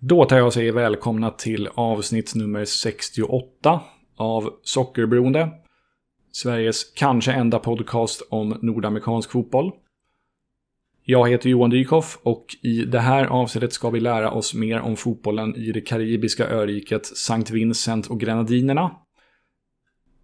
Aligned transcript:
Då 0.00 0.24
tar 0.24 0.36
jag 0.36 0.46
och 0.46 0.52
säger 0.52 0.72
välkomna 0.72 1.30
till 1.30 1.68
avsnitt 1.74 2.34
nummer 2.34 2.64
68 2.64 3.80
av 4.16 4.54
Sockerberoende. 4.62 5.50
Sveriges 6.32 6.92
kanske 6.94 7.32
enda 7.32 7.58
podcast 7.58 8.22
om 8.30 8.58
nordamerikansk 8.62 9.30
fotboll. 9.30 9.72
Jag 11.04 11.28
heter 11.28 11.50
Johan 11.50 11.70
Dykhoff 11.70 12.18
och 12.22 12.46
i 12.62 12.84
det 12.84 13.00
här 13.00 13.24
avsnittet 13.24 13.72
ska 13.72 13.90
vi 13.90 14.00
lära 14.00 14.30
oss 14.30 14.54
mer 14.54 14.80
om 14.80 14.96
fotbollen 14.96 15.56
i 15.56 15.72
det 15.72 15.80
karibiska 15.80 16.48
öriket 16.48 17.02
St. 17.12 17.52
Vincent 17.54 18.06
och 18.06 18.20
Grenadinerna. 18.20 18.90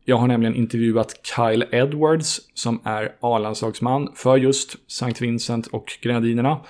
Jag 0.05 0.17
har 0.17 0.29
nämligen 0.29 0.55
intervjuat 0.55 1.27
Kyle 1.37 1.67
Edwards 1.73 2.41
som 2.55 2.81
är 2.85 3.17
A-landslagsman 3.21 4.13
för 4.15 4.37
just 4.37 4.77
St. 4.89 5.25
Vincent 5.25 5.67
och 5.67 5.99
Grenadinerna 6.03 6.61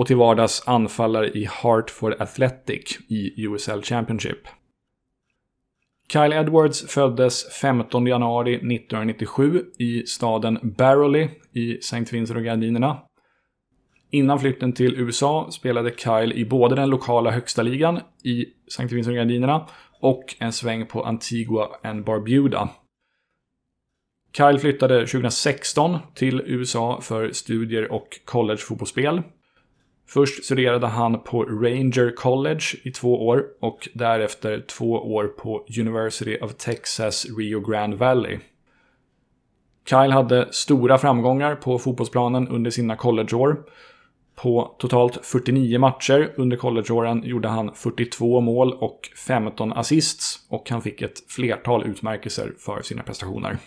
och 0.00 0.06
till 0.06 0.16
vardags 0.16 0.62
anfallare 0.66 1.28
i 1.30 1.44
Hartford 1.50 2.14
Athletic 2.18 2.98
i 3.08 3.44
USL 3.44 3.82
Championship. 3.82 4.38
Kyle 6.12 6.32
Edwards 6.32 6.86
föddes 6.88 7.44
15 7.60 8.06
januari 8.06 8.54
1997 8.54 9.64
i 9.78 10.06
staden 10.06 10.58
Barrowley 10.62 11.28
i 11.52 11.78
St. 11.78 12.04
Vincent 12.12 12.38
och 12.38 12.44
Gardinerna. 12.44 12.98
Innan 14.10 14.40
flytten 14.40 14.72
till 14.72 14.94
USA 15.00 15.50
spelade 15.50 15.92
Kyle 15.96 16.32
i 16.32 16.44
både 16.44 16.74
den 16.74 16.90
lokala 16.90 17.30
högsta 17.30 17.62
ligan 17.62 18.00
i 18.24 18.46
St. 18.68 18.82
Vincent 18.82 19.08
och 19.08 19.16
Gardinerna, 19.16 19.66
och 20.00 20.36
en 20.38 20.52
sväng 20.52 20.86
på 20.86 21.04
Antigua 21.04 21.68
and 21.82 22.04
Barbuda. 22.04 22.68
Kyle 24.36 24.58
flyttade 24.58 25.06
2016 25.06 25.98
till 26.14 26.42
USA 26.46 27.00
för 27.00 27.32
studier 27.32 27.92
och 27.92 28.20
collegefotbollsspel. 28.24 29.22
Först 30.12 30.44
studerade 30.44 30.86
han 30.86 31.20
på 31.20 31.44
Ranger 31.44 32.16
College 32.16 32.64
i 32.82 32.90
två 32.90 33.26
år 33.26 33.44
och 33.60 33.88
därefter 33.94 34.60
två 34.60 34.92
år 34.92 35.24
på 35.24 35.66
University 35.80 36.38
of 36.40 36.54
Texas 36.54 37.26
Rio 37.38 37.60
Grande 37.60 37.96
Valley. 37.96 38.38
Kyle 39.88 40.12
hade 40.12 40.52
stora 40.52 40.98
framgångar 40.98 41.54
på 41.56 41.78
fotbollsplanen 41.78 42.48
under 42.48 42.70
sina 42.70 42.96
collegeår. 42.96 43.56
På 44.34 44.76
totalt 44.78 45.26
49 45.26 45.78
matcher 45.78 46.32
under 46.36 46.56
collegeåren 46.56 47.22
gjorde 47.24 47.48
han 47.48 47.74
42 47.74 48.40
mål 48.40 48.72
och 48.72 49.00
15 49.26 49.72
assists 49.72 50.46
och 50.48 50.70
han 50.70 50.82
fick 50.82 51.02
ett 51.02 51.30
flertal 51.30 51.86
utmärkelser 51.86 52.52
för 52.58 52.82
sina 52.82 53.02
prestationer. 53.02 53.58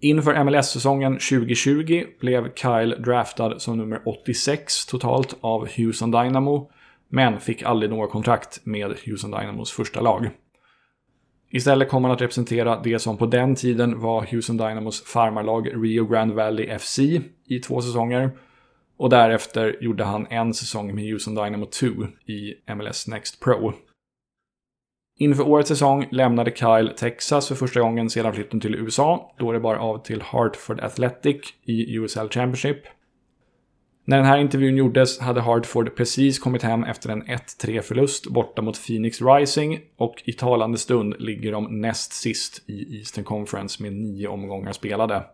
Inför 0.00 0.44
MLS-säsongen 0.44 1.12
2020 1.12 2.04
blev 2.20 2.54
Kyle 2.54 2.94
draftad 2.98 3.58
som 3.58 3.76
nummer 3.78 4.02
86 4.08 4.86
totalt 4.86 5.36
av 5.40 5.68
Houston 5.76 6.10
Dynamo, 6.10 6.70
men 7.08 7.40
fick 7.40 7.62
aldrig 7.62 7.90
något 7.90 8.10
kontrakt 8.10 8.60
med 8.64 8.94
Houston 9.06 9.30
Dynamos 9.30 9.72
första 9.72 10.00
lag. 10.00 10.30
Istället 11.50 11.88
kom 11.88 12.04
han 12.04 12.12
att 12.12 12.20
representera 12.20 12.80
det 12.82 12.98
som 12.98 13.16
på 13.16 13.26
den 13.26 13.54
tiden 13.54 14.00
var 14.00 14.26
Houston 14.30 14.56
Dynamos 14.56 15.04
farmarlag 15.04 15.84
Rio 15.84 16.06
Grande 16.06 16.34
Valley 16.34 16.78
FC 16.78 16.98
i 17.48 17.58
två 17.58 17.80
säsonger. 17.80 18.30
Och 18.96 19.10
därefter 19.10 19.76
gjorde 19.80 20.04
han 20.04 20.26
en 20.30 20.54
säsong 20.54 20.94
med 20.94 21.04
Houston 21.04 21.34
Dynamo 21.34 21.66
2 21.66 21.86
i 22.26 22.54
MLS 22.74 23.08
Next 23.08 23.40
Pro. 23.40 23.72
Inför 25.20 25.48
årets 25.48 25.68
säsong 25.68 26.08
lämnade 26.10 26.50
Kyle 26.50 26.92
Texas 26.96 27.48
för 27.48 27.54
första 27.54 27.80
gången 27.80 28.10
sedan 28.10 28.34
flytten 28.34 28.60
till 28.60 28.74
USA, 28.74 29.34
då 29.38 29.52
det 29.52 29.60
bar 29.60 29.74
av 29.74 30.02
till 30.02 30.22
Hartford 30.22 30.80
Athletic 30.80 31.36
i 31.64 31.96
USL 31.96 32.28
Championship. 32.28 32.78
När 34.04 34.16
den 34.16 34.26
här 34.26 34.38
intervjun 34.38 34.76
gjordes 34.76 35.20
hade 35.20 35.40
Hartford 35.40 35.96
precis 35.96 36.38
kommit 36.38 36.62
hem 36.62 36.84
efter 36.84 37.10
en 37.10 37.22
1-3 37.22 37.80
förlust 37.80 38.26
borta 38.26 38.62
mot 38.62 38.86
Phoenix 38.86 39.22
Rising 39.22 39.80
och 39.96 40.22
i 40.24 40.32
talande 40.32 40.78
stund 40.78 41.14
ligger 41.18 41.52
de 41.52 41.80
näst 41.80 42.12
sist 42.12 42.62
i 42.66 42.98
Eastern 42.98 43.24
Conference 43.24 43.82
med 43.82 43.92
nio 43.92 44.28
omgångar 44.28 44.72
spelade. 44.72 45.24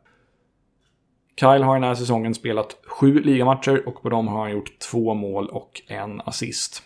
Kyle 1.41 1.62
har 1.62 1.75
den 1.75 1.84
här 1.84 1.94
säsongen 1.94 2.34
spelat 2.34 2.77
sju 2.87 3.21
ligamatcher 3.21 3.89
och 3.89 4.03
på 4.03 4.09
dem 4.09 4.28
har 4.28 4.41
han 4.41 4.53
gjort 4.53 4.78
två 4.78 5.15
mål 5.15 5.49
och 5.49 5.83
en 5.87 6.21
assist. 6.21 6.83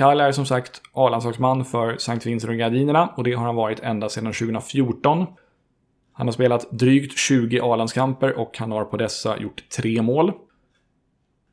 Kyle 0.00 0.20
är 0.20 0.32
som 0.32 0.46
sagt 0.46 0.80
A-landslagsman 0.92 1.64
för 1.64 1.94
St. 1.94 2.18
Vincent 2.24 2.50
och 2.50 2.56
Gardinerna 2.56 3.06
och 3.16 3.24
det 3.24 3.32
har 3.32 3.44
han 3.44 3.54
varit 3.54 3.80
ända 3.80 4.08
sedan 4.08 4.32
2014. 4.32 5.26
Han 6.12 6.26
har 6.26 6.32
spelat 6.32 6.70
drygt 6.70 7.18
20 7.18 7.60
A-landskamper 7.60 8.38
och 8.38 8.58
han 8.58 8.72
har 8.72 8.84
på 8.84 8.96
dessa 8.96 9.38
gjort 9.38 9.68
tre 9.76 10.02
mål. 10.02 10.32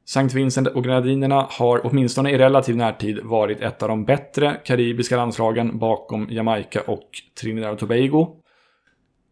St. 0.06 0.38
Vincent 0.38 0.68
och 0.68 0.84
Grenadinerna 0.84 1.48
har 1.50 1.82
åtminstone 1.84 2.32
i 2.32 2.38
relativ 2.38 2.76
närtid 2.76 3.20
varit 3.24 3.62
ett 3.62 3.84
av 3.84 3.90
de 3.90 4.06
bättre 4.06 4.62
karibiska 4.66 5.18
landslagen 5.18 5.80
bakom 5.80 6.28
Jamaica 6.30 6.82
och 6.82 7.10
Trinidad 7.42 7.72
och 7.72 7.80
Tobago. 7.80 8.28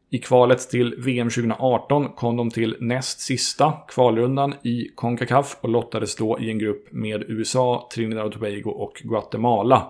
I 0.09 0.17
kvalet 0.17 0.69
till 0.69 0.95
VM 0.97 1.29
2018 1.29 2.09
kom 2.09 2.38
de 2.38 2.49
till 2.49 2.75
näst 2.79 3.19
sista 3.19 3.73
kvalrundan 3.88 4.53
i 4.63 4.88
Concacaf 4.95 5.57
och 5.61 5.69
lottades 5.69 6.16
då 6.16 6.39
i 6.39 6.49
en 6.49 6.59
grupp 6.59 6.91
med 6.91 7.23
USA, 7.27 7.89
Trinidad 7.93 8.25
och 8.25 8.31
Tobago 8.33 8.69
och 8.69 9.01
Guatemala. 9.03 9.88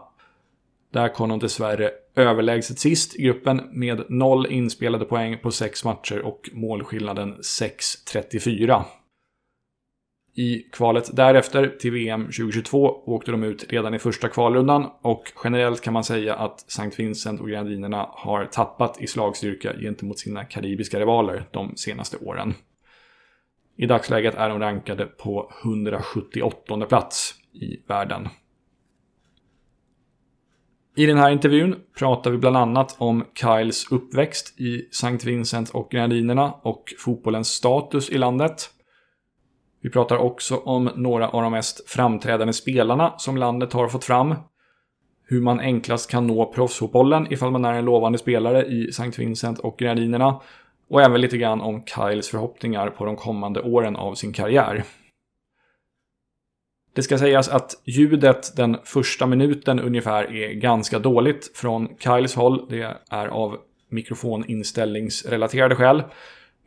Där 0.93 1.07
kom 1.07 1.29
de 1.29 1.39
dessvärre 1.39 1.91
överlägset 2.15 2.79
sist 2.79 3.15
i 3.15 3.23
gruppen 3.23 3.61
med 3.71 4.03
noll 4.09 4.47
inspelade 4.47 5.05
poäng 5.05 5.37
på 5.37 5.51
sex 5.51 5.83
matcher 5.83 6.21
och 6.21 6.49
målskillnaden 6.53 7.35
6-34. 7.35 8.83
I 10.37 10.59
kvalet 10.71 11.15
därefter 11.15 11.67
till 11.79 11.91
VM 11.91 12.21
2022 12.21 13.03
åkte 13.05 13.31
de 13.31 13.43
ut 13.43 13.65
redan 13.69 13.93
i 13.93 13.99
första 13.99 14.27
kvalrundan 14.27 14.89
och 15.01 15.31
generellt 15.43 15.81
kan 15.81 15.93
man 15.93 16.03
säga 16.03 16.35
att 16.35 16.67
St. 16.67 16.91
Vincent 16.97 17.41
och 17.41 17.49
Grenadinerna 17.49 18.09
har 18.11 18.45
tappat 18.45 19.01
i 19.01 19.07
slagstyrka 19.07 19.73
gentemot 19.79 20.19
sina 20.19 20.45
karibiska 20.45 20.99
rivaler 20.99 21.49
de 21.51 21.75
senaste 21.75 22.17
åren. 22.17 22.53
I 23.77 23.85
dagsläget 23.85 24.35
är 24.35 24.49
de 24.49 24.59
rankade 24.59 25.05
på 25.05 25.51
178 25.63 26.85
plats 26.85 27.35
i 27.53 27.77
världen. 27.87 28.27
I 30.95 31.05
den 31.05 31.17
här 31.17 31.31
intervjun 31.31 31.75
pratar 31.97 32.31
vi 32.31 32.37
bland 32.37 32.57
annat 32.57 32.95
om 32.97 33.25
Kyles 33.33 33.91
uppväxt 33.91 34.59
i 34.59 34.87
St. 34.91 35.17
Vincent 35.25 35.69
och 35.69 35.91
Grenadinerna 35.91 36.51
och 36.51 36.93
fotbollens 36.97 37.47
status 37.47 38.09
i 38.09 38.17
landet. 38.17 38.71
Vi 39.85 39.91
pratar 39.91 40.17
också 40.17 40.57
om 40.57 40.89
några 40.95 41.29
av 41.29 41.41
de 41.41 41.51
mest 41.51 41.89
framträdande 41.89 42.53
spelarna 42.53 43.13
som 43.17 43.37
landet 43.37 43.73
har 43.73 43.87
fått 43.87 44.03
fram. 44.03 44.35
Hur 45.27 45.41
man 45.41 45.59
enklast 45.59 46.11
kan 46.11 46.27
nå 46.27 46.53
proffsfotbollen 46.53 47.33
ifall 47.33 47.51
man 47.51 47.65
är 47.65 47.73
en 47.73 47.85
lovande 47.85 48.17
spelare 48.17 48.65
i 48.65 48.89
St. 48.89 49.11
Vincent 49.17 49.59
och 49.59 49.77
Grenadinerna. 49.77 50.41
Och 50.89 51.01
även 51.01 51.21
lite 51.21 51.37
grann 51.37 51.61
om 51.61 51.83
Kyles 51.85 52.29
förhoppningar 52.29 52.89
på 52.89 53.05
de 53.05 53.15
kommande 53.15 53.61
åren 53.61 53.95
av 53.95 54.15
sin 54.15 54.33
karriär. 54.33 54.83
Det 56.95 57.03
ska 57.03 57.17
sägas 57.17 57.49
att 57.49 57.81
ljudet 57.83 58.55
den 58.55 58.77
första 58.83 59.25
minuten 59.25 59.79
ungefär 59.79 60.35
är 60.35 60.53
ganska 60.53 60.99
dåligt 60.99 61.57
från 61.57 61.89
Kyles 61.99 62.35
håll. 62.35 62.67
Det 62.69 62.97
är 63.09 63.27
av 63.27 63.57
mikrofoninställningsrelaterade 63.89 65.75
skäl. 65.75 66.03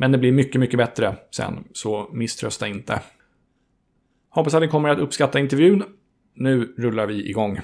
Men 0.00 0.12
det 0.12 0.18
blir 0.18 0.32
mycket, 0.32 0.60
mycket 0.60 0.78
bättre 0.78 1.16
sen, 1.30 1.64
så 1.72 2.10
misströsta 2.12 2.68
inte. 2.68 3.00
Hoppas 4.30 4.54
att 4.54 4.62
ni 4.62 4.68
kommer 4.68 4.88
att 4.88 4.98
uppskatta 4.98 5.38
intervjun. 5.38 5.84
Nu 6.34 6.74
rullar 6.78 7.06
vi 7.06 7.28
igång. 7.28 7.60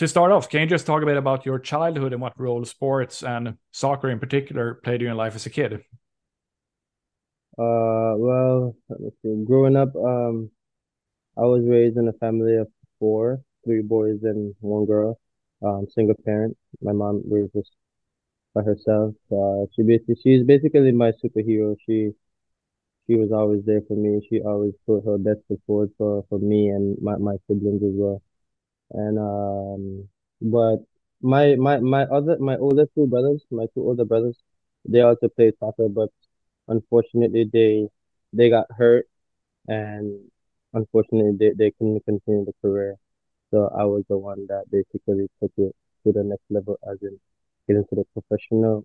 To 0.00 0.08
start 0.08 0.32
off, 0.32 0.48
can 0.48 0.62
you 0.62 0.66
just 0.66 0.86
talk 0.86 1.02
a 1.02 1.04
bit 1.04 1.18
about 1.18 1.44
your 1.44 1.58
childhood 1.58 2.14
and 2.14 2.22
what 2.22 2.32
role 2.40 2.64
sports 2.64 3.22
and 3.22 3.58
soccer 3.70 4.08
in 4.08 4.18
particular 4.18 4.76
played 4.82 5.02
in 5.02 5.08
your 5.08 5.14
life 5.14 5.34
as 5.34 5.44
a 5.44 5.50
kid? 5.50 5.74
Uh, 7.58 8.16
well, 8.16 8.74
growing 9.44 9.76
up, 9.76 9.94
um, 9.96 10.50
I 11.36 11.42
was 11.42 11.66
raised 11.66 11.98
in 11.98 12.08
a 12.08 12.14
family 12.14 12.56
of 12.56 12.68
four, 12.98 13.42
three 13.62 13.82
boys 13.82 14.20
and 14.22 14.54
one 14.60 14.86
girl. 14.86 15.20
Um, 15.62 15.86
single 15.94 16.16
parent. 16.24 16.56
My 16.80 16.92
mom 16.92 17.20
was 17.26 17.50
just 17.54 17.72
by 18.54 18.62
herself. 18.62 19.14
Uh, 19.30 19.66
she 19.76 19.82
basically 19.82 20.16
she's 20.22 20.44
basically 20.44 20.92
my 20.92 21.12
superhero. 21.22 21.76
She 21.86 22.12
she 23.06 23.16
was 23.16 23.32
always 23.32 23.66
there 23.66 23.82
for 23.86 23.98
me. 23.98 24.26
She 24.30 24.40
always 24.40 24.72
put 24.86 25.04
her 25.04 25.18
best 25.18 25.40
foot 25.46 25.60
forward 25.66 25.90
for 25.98 26.24
for 26.30 26.38
me 26.38 26.68
and 26.68 26.96
my 27.02 27.18
my 27.18 27.36
siblings 27.46 27.82
as 27.82 27.92
well 27.92 28.22
and 28.92 29.18
um, 29.18 30.08
but 30.40 30.78
my 31.22 31.56
my 31.56 31.78
my 31.80 32.04
other 32.04 32.38
my 32.38 32.56
older 32.56 32.86
two 32.94 33.06
brothers, 33.06 33.44
my 33.50 33.66
two 33.74 33.82
older 33.82 34.04
brothers, 34.04 34.36
they 34.88 35.00
also 35.00 35.28
played 35.28 35.54
soccer, 35.58 35.88
but 35.88 36.10
unfortunately 36.68 37.48
they 37.52 37.88
they 38.32 38.50
got 38.50 38.66
hurt 38.76 39.06
and 39.68 40.18
unfortunately 40.74 41.32
they, 41.38 41.52
they 41.56 41.70
couldn't 41.72 42.04
continue 42.04 42.44
the 42.44 42.54
career. 42.62 42.96
So 43.50 43.70
I 43.76 43.84
was 43.84 44.04
the 44.08 44.18
one 44.18 44.46
that 44.48 44.64
basically 44.70 45.28
took 45.42 45.52
it 45.58 45.74
to 46.04 46.12
the 46.12 46.24
next 46.24 46.44
level 46.50 46.78
as 46.90 46.98
in 47.02 47.18
get 47.68 47.76
into 47.76 47.94
the 47.96 48.04
professional 48.14 48.84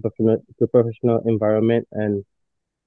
professional 0.00 0.38
professional 0.58 1.20
environment 1.26 1.86
and 1.92 2.24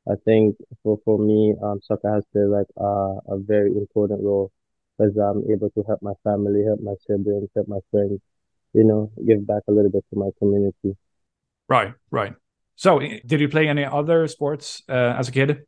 I 0.10 0.16
think 0.26 0.58
for, 0.84 1.00
for 1.06 1.18
me 1.20 1.56
um 1.64 1.80
soccer 1.84 2.14
has 2.14 2.24
played 2.34 2.48
like 2.58 2.68
uh, 2.80 3.16
a 3.36 3.38
very 3.40 3.72
important 3.72 4.22
role 4.24 4.52
because 5.02 5.18
I'm 5.18 5.44
able 5.52 5.70
to 5.72 5.84
help 5.88 6.02
my 6.02 6.14
family, 6.24 6.64
help 6.66 6.82
my 6.82 6.94
siblings, 7.08 7.50
help 7.56 7.68
my 7.68 7.80
friends, 7.90 8.20
you 8.74 8.84
know, 8.84 9.12
give 9.28 9.46
back 9.46 9.64
a 9.68 9.72
little 9.72 9.92
bit 9.92 10.06
to 10.14 10.20
my 10.20 10.30
community. 10.40 10.96
Right, 11.68 11.94
right. 12.12 12.34
So, 12.76 13.00
did 13.00 13.40
you 13.40 13.50
play 13.50 13.68
any 13.68 13.86
other 13.86 14.28
sports 14.28 14.82
uh, 14.90 15.16
as 15.18 15.30
a 15.30 15.32
kid? 15.32 15.66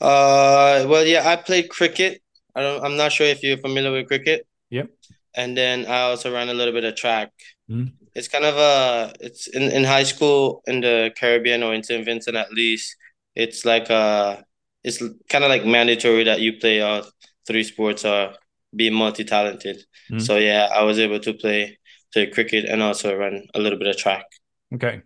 Uh, 0.00 0.86
well, 0.88 1.04
yeah, 1.06 1.28
I 1.28 1.36
played 1.36 1.68
cricket. 1.70 2.22
I 2.54 2.62
don't. 2.62 2.84
I'm 2.84 2.96
not 2.96 3.12
sure 3.12 3.26
if 3.26 3.42
you're 3.42 3.58
familiar 3.58 3.92
with 3.92 4.08
cricket. 4.08 4.46
Yep. 4.70 4.90
And 5.34 5.56
then 5.56 5.86
I 5.86 6.02
also 6.02 6.32
ran 6.32 6.48
a 6.48 6.54
little 6.54 6.74
bit 6.74 6.84
of 6.84 6.96
track. 6.96 7.30
Mm. 7.70 7.92
It's 8.14 8.28
kind 8.28 8.44
of 8.44 8.56
a. 8.56 9.12
It's 9.20 9.46
in 9.46 9.62
in 9.62 9.84
high 9.84 10.02
school 10.02 10.62
in 10.66 10.80
the 10.80 11.12
Caribbean 11.18 11.62
or 11.62 11.72
in 11.74 11.82
St. 11.82 12.04
Vincent 12.04 12.36
at 12.36 12.52
least. 12.52 12.96
It's 13.34 13.64
like 13.64 13.88
a. 13.90 14.44
It's 14.82 14.98
kind 15.28 15.44
of 15.44 15.50
like 15.50 15.64
mandatory 15.64 16.24
that 16.24 16.40
you 16.40 16.58
play 16.58 16.80
all 16.80 17.04
three 17.50 17.64
sports 17.64 18.04
are 18.04 18.34
be 18.74 18.90
multi 18.90 19.24
talented. 19.24 19.82
Mm. 20.10 20.22
So 20.22 20.36
yeah, 20.36 20.68
I 20.72 20.82
was 20.84 20.98
able 20.98 21.18
to 21.20 21.34
play 21.34 21.78
play 22.12 22.26
cricket 22.26 22.64
and 22.64 22.80
also 22.80 23.16
run 23.16 23.46
a 23.54 23.58
little 23.60 23.78
bit 23.78 23.88
of 23.88 23.96
track. 23.96 24.24
Okay. 24.72 25.02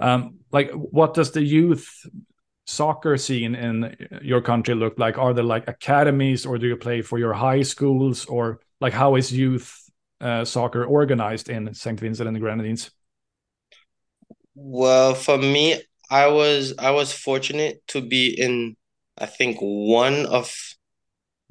Um, 0.00 0.40
like 0.50 0.72
what 0.72 1.14
does 1.14 1.30
the 1.30 1.42
youth 1.42 1.88
soccer 2.66 3.16
scene 3.16 3.54
in 3.54 3.96
your 4.22 4.40
country 4.40 4.74
look 4.74 4.98
like? 4.98 5.18
Are 5.18 5.32
there 5.32 5.44
like 5.44 5.68
academies, 5.68 6.44
or 6.44 6.58
do 6.58 6.66
you 6.66 6.76
play 6.76 7.02
for 7.02 7.18
your 7.18 7.32
high 7.32 7.62
schools, 7.62 8.26
or 8.26 8.60
like 8.80 8.92
how 8.92 9.14
is 9.14 9.30
youth 9.32 9.72
uh, 10.20 10.44
soccer 10.44 10.84
organized 10.84 11.48
in 11.48 11.72
Saint 11.74 12.00
Vincent 12.00 12.26
and 12.26 12.34
the 12.34 12.40
Grenadines? 12.40 12.90
Well, 14.56 15.14
for 15.14 15.38
me, 15.38 15.80
I 16.10 16.26
was 16.26 16.74
I 16.78 16.90
was 16.90 17.12
fortunate 17.12 17.86
to 17.88 18.00
be 18.00 18.34
in 18.36 18.76
I 19.16 19.26
think 19.26 19.58
one 19.60 20.26
of 20.26 20.52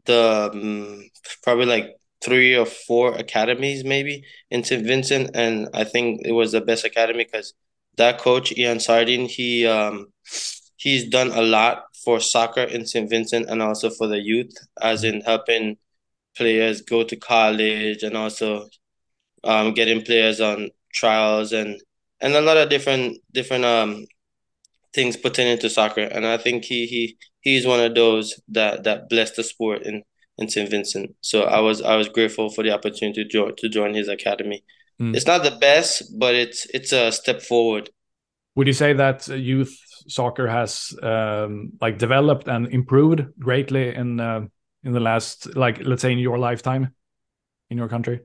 the 0.05 0.49
um, 0.53 1.09
probably 1.43 1.65
like 1.65 1.95
three 2.23 2.55
or 2.55 2.65
four 2.65 3.13
academies 3.15 3.83
maybe 3.83 4.23
in 4.49 4.63
St. 4.63 4.85
Vincent, 4.85 5.31
and 5.35 5.69
I 5.73 5.83
think 5.83 6.21
it 6.25 6.31
was 6.33 6.51
the 6.51 6.61
best 6.61 6.85
academy 6.85 7.25
because 7.25 7.53
that 7.97 8.19
coach 8.19 8.51
Ian 8.57 8.79
Sardine 8.79 9.27
he 9.27 9.65
um 9.67 10.07
he's 10.77 11.09
done 11.09 11.31
a 11.31 11.41
lot 11.41 11.83
for 12.03 12.19
soccer 12.19 12.63
in 12.63 12.85
St. 12.85 13.09
Vincent 13.09 13.49
and 13.49 13.61
also 13.61 13.89
for 13.89 14.07
the 14.07 14.19
youth, 14.19 14.53
as 14.81 15.03
in 15.03 15.21
helping 15.21 15.77
players 16.35 16.81
go 16.81 17.03
to 17.03 17.15
college 17.15 18.03
and 18.03 18.17
also 18.17 18.67
um, 19.43 19.73
getting 19.73 20.03
players 20.03 20.41
on 20.41 20.69
trials 20.93 21.53
and 21.53 21.81
and 22.21 22.33
a 22.35 22.41
lot 22.41 22.57
of 22.57 22.69
different 22.69 23.17
different 23.33 23.65
um 23.65 24.05
things 24.93 25.17
pertaining 25.17 25.59
to 25.59 25.69
soccer. 25.69 26.01
And 26.01 26.25
I 26.25 26.37
think 26.37 26.65
he 26.65 26.85
he 26.85 27.17
he's 27.41 27.67
one 27.67 27.79
of 27.79 27.95
those 27.95 28.39
that 28.49 28.83
that 28.83 29.09
blessed 29.09 29.35
the 29.35 29.43
sport 29.43 29.83
in 29.83 30.03
in 30.37 30.49
St. 30.49 30.69
Vincent. 30.69 31.15
So 31.21 31.43
I 31.43 31.59
was 31.59 31.81
I 31.81 31.95
was 31.95 32.09
grateful 32.09 32.49
for 32.49 32.63
the 32.63 32.71
opportunity 32.71 33.23
to 33.23 33.29
join 33.29 33.55
to 33.57 33.69
join 33.69 33.93
his 33.93 34.07
academy. 34.07 34.63
Mm. 35.01 35.15
It's 35.15 35.27
not 35.27 35.43
the 35.43 35.51
best, 35.51 36.17
but 36.17 36.35
it's 36.35 36.65
it's 36.73 36.91
a 36.91 37.11
step 37.11 37.41
forward. 37.41 37.89
Would 38.55 38.67
you 38.67 38.73
say 38.73 38.93
that 38.93 39.27
youth 39.27 39.75
soccer 40.07 40.47
has 40.47 40.95
um, 41.01 41.71
like 41.81 41.97
developed 41.97 42.47
and 42.47 42.67
improved 42.67 43.23
greatly 43.39 43.95
in 43.95 44.19
uh, 44.19 44.41
in 44.83 44.93
the 44.93 44.99
last 44.99 45.55
like 45.55 45.79
let's 45.83 46.01
say 46.01 46.11
in 46.11 46.19
your 46.19 46.37
lifetime 46.37 46.93
in 47.69 47.77
your 47.77 47.89
country? 47.89 48.21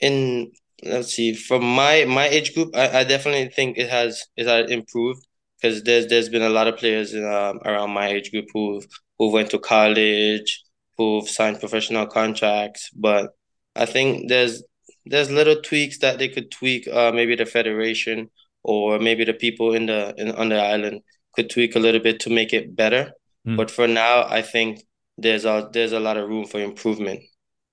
In 0.00 0.52
let's 0.82 1.14
see, 1.14 1.34
from 1.34 1.62
my 1.62 2.04
my 2.04 2.26
age 2.26 2.54
group, 2.54 2.74
I, 2.76 3.00
I 3.00 3.04
definitely 3.04 3.48
think 3.48 3.78
it 3.78 3.88
has 3.88 4.22
it 4.36 4.46
has 4.46 4.70
improved 4.70 5.26
because 5.60 5.82
there's 5.82 6.06
there's 6.06 6.28
been 6.28 6.42
a 6.42 6.50
lot 6.50 6.66
of 6.66 6.76
players 6.76 7.14
in, 7.14 7.24
um, 7.24 7.60
around 7.64 7.90
my 7.90 8.08
age 8.08 8.30
group 8.30 8.46
who 8.52 8.82
who 9.18 9.32
went 9.32 9.50
to 9.50 9.58
college, 9.58 10.62
who've 10.98 11.28
signed 11.28 11.60
professional 11.60 12.06
contracts, 12.06 12.90
but 12.94 13.30
I 13.74 13.86
think 13.86 14.28
there's 14.28 14.62
there's 15.04 15.30
little 15.30 15.60
tweaks 15.62 15.98
that 15.98 16.18
they 16.18 16.28
could 16.28 16.50
tweak, 16.50 16.88
uh, 16.88 17.12
maybe 17.12 17.36
the 17.36 17.46
federation 17.46 18.30
or 18.62 18.98
maybe 18.98 19.24
the 19.24 19.32
people 19.32 19.74
in 19.74 19.86
the 19.86 20.14
in, 20.16 20.32
on 20.32 20.48
the 20.48 20.60
island 20.60 21.02
could 21.34 21.48
tweak 21.48 21.76
a 21.76 21.78
little 21.78 22.00
bit 22.00 22.20
to 22.20 22.30
make 22.30 22.52
it 22.52 22.74
better. 22.74 23.12
Mm. 23.46 23.56
But 23.56 23.70
for 23.70 23.86
now, 23.86 24.26
I 24.28 24.42
think 24.42 24.82
there's 25.16 25.44
a 25.44 25.70
there's 25.72 25.92
a 25.92 26.00
lot 26.00 26.16
of 26.16 26.28
room 26.28 26.46
for 26.46 26.60
improvement. 26.60 27.20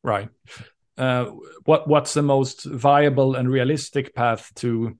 Right. 0.03 0.29
Uh, 0.97 1.25
what 1.65 1.87
what's 1.87 2.13
the 2.13 2.21
most 2.21 2.65
viable 2.65 3.35
and 3.35 3.49
realistic 3.49 4.13
path 4.13 4.51
to 4.55 4.97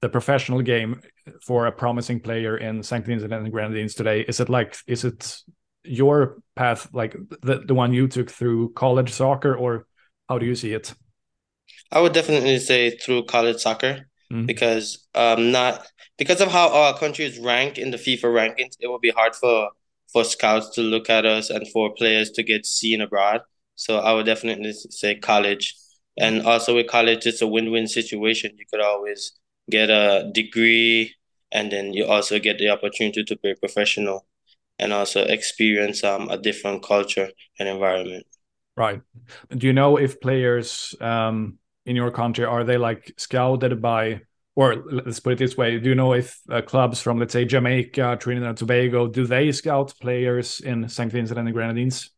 the 0.00 0.08
professional 0.08 0.62
game 0.62 1.00
for 1.42 1.66
a 1.66 1.72
promising 1.72 2.20
player 2.20 2.56
in 2.56 2.82
St. 2.82 3.04
Vincent 3.04 3.32
and 3.32 3.52
Grenadines 3.52 3.94
today? 3.94 4.20
Is 4.22 4.40
it 4.40 4.48
like 4.48 4.76
is 4.86 5.04
it 5.04 5.36
your 5.84 6.38
path 6.54 6.88
like 6.92 7.16
the, 7.42 7.62
the 7.66 7.74
one 7.74 7.92
you 7.92 8.06
took 8.08 8.30
through 8.30 8.72
college 8.74 9.10
soccer 9.10 9.54
or 9.54 9.86
how 10.28 10.38
do 10.38 10.46
you 10.46 10.54
see 10.54 10.72
it? 10.72 10.94
I 11.90 12.00
would 12.00 12.12
definitely 12.12 12.58
say 12.58 12.96
through 12.96 13.24
college 13.24 13.58
soccer 13.58 14.06
mm-hmm. 14.32 14.46
because 14.46 15.06
um 15.14 15.50
not 15.50 15.86
because 16.18 16.40
of 16.40 16.50
how 16.50 16.70
our 16.70 16.96
country 16.98 17.24
is 17.24 17.38
ranked 17.38 17.78
in 17.78 17.90
the 17.90 17.96
FIFA 17.96 18.24
rankings, 18.24 18.76
it 18.80 18.86
will 18.86 19.00
be 19.00 19.10
hard 19.10 19.34
for 19.34 19.70
for 20.12 20.24
scouts 20.24 20.68
to 20.70 20.82
look 20.82 21.08
at 21.08 21.24
us 21.24 21.50
and 21.50 21.66
for 21.68 21.94
players 21.94 22.30
to 22.32 22.42
get 22.42 22.66
seen 22.66 23.00
abroad. 23.00 23.40
So 23.74 23.98
I 23.98 24.12
would 24.12 24.26
definitely 24.26 24.72
say 24.72 25.16
college. 25.16 25.74
And 26.18 26.42
also 26.42 26.76
with 26.76 26.88
college, 26.88 27.26
it's 27.26 27.40
a 27.40 27.46
win-win 27.46 27.86
situation. 27.86 28.52
You 28.58 28.66
could 28.70 28.82
always 28.82 29.32
get 29.70 29.90
a 29.90 30.30
degree, 30.32 31.14
and 31.50 31.70
then 31.72 31.92
you 31.92 32.06
also 32.06 32.38
get 32.38 32.58
the 32.58 32.70
opportunity 32.70 33.24
to 33.24 33.36
be 33.36 33.50
a 33.50 33.56
professional, 33.56 34.26
and 34.78 34.92
also 34.92 35.24
experience 35.24 36.04
um 36.04 36.28
a 36.28 36.38
different 36.38 36.82
culture 36.82 37.30
and 37.58 37.68
environment. 37.68 38.26
Right. 38.76 39.02
Do 39.50 39.66
you 39.66 39.72
know 39.72 39.96
if 39.98 40.20
players 40.20 40.94
um 41.00 41.58
in 41.84 41.96
your 41.96 42.10
country 42.10 42.44
are 42.44 42.64
they 42.64 42.78
like 42.78 43.12
scouted 43.16 43.80
by 43.82 44.22
or 44.54 44.84
let's 44.90 45.20
put 45.20 45.34
it 45.34 45.38
this 45.38 45.56
way 45.56 45.78
do 45.78 45.88
you 45.88 45.94
know 45.94 46.12
if 46.12 46.40
uh, 46.50 46.60
clubs 46.62 47.00
from 47.00 47.18
let's 47.18 47.32
say 47.32 47.44
jamaica 47.44 48.16
trinidad 48.20 48.50
and 48.50 48.58
tobago 48.58 49.08
do 49.08 49.26
they 49.26 49.50
scout 49.50 49.92
players 50.00 50.60
in 50.60 50.88
st 50.88 51.10
vincent 51.10 51.38
and 51.38 51.48
the 51.48 51.52
grenadines 51.52 52.10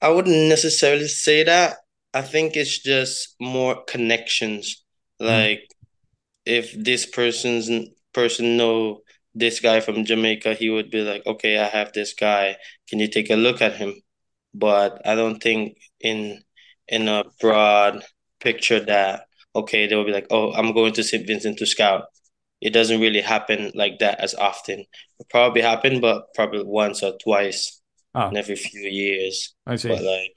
i 0.00 0.08
wouldn't 0.08 0.48
necessarily 0.48 1.08
say 1.08 1.42
that 1.42 1.76
i 2.16 2.22
think 2.22 2.56
it's 2.56 2.78
just 2.82 3.36
more 3.40 3.82
connections 3.84 4.84
hmm. 5.20 5.26
like 5.26 5.58
mm. 5.58 5.74
if 6.44 6.72
this 6.72 7.06
person's 7.06 7.70
person 8.12 8.56
know 8.56 9.00
this 9.34 9.60
guy 9.60 9.80
from 9.80 10.04
jamaica 10.04 10.54
he 10.54 10.70
would 10.70 10.90
be 10.90 11.02
like 11.02 11.22
okay 11.26 11.58
i 11.58 11.68
have 11.68 11.92
this 11.92 12.14
guy 12.14 12.56
can 12.88 12.98
you 12.98 13.08
take 13.08 13.30
a 13.30 13.36
look 13.36 13.60
at 13.60 13.76
him 13.76 13.94
but 14.54 15.00
i 15.06 15.14
don't 15.14 15.42
think 15.42 15.76
in 16.00 16.40
in 16.88 17.08
a 17.08 17.24
broad 17.40 18.04
picture 18.40 18.80
that 18.80 19.26
okay, 19.56 19.86
they 19.86 19.96
will 19.96 20.04
be 20.04 20.12
like, 20.12 20.26
oh, 20.30 20.52
I'm 20.52 20.72
going 20.72 20.92
to 20.92 21.02
St. 21.02 21.26
Vincent 21.26 21.58
to 21.58 21.66
scout. 21.66 22.04
It 22.60 22.70
doesn't 22.70 23.00
really 23.00 23.22
happen 23.22 23.72
like 23.74 23.98
that 24.00 24.20
as 24.20 24.34
often. 24.34 24.84
It 25.18 25.28
probably 25.30 25.62
happen, 25.62 26.00
but 26.00 26.32
probably 26.34 26.62
once 26.64 27.02
or 27.02 27.16
twice 27.22 27.80
oh. 28.14 28.28
in 28.28 28.36
every 28.36 28.56
few 28.56 28.82
years. 28.82 29.54
I 29.66 29.76
see. 29.76 29.88
But 29.88 30.02
like, 30.02 30.35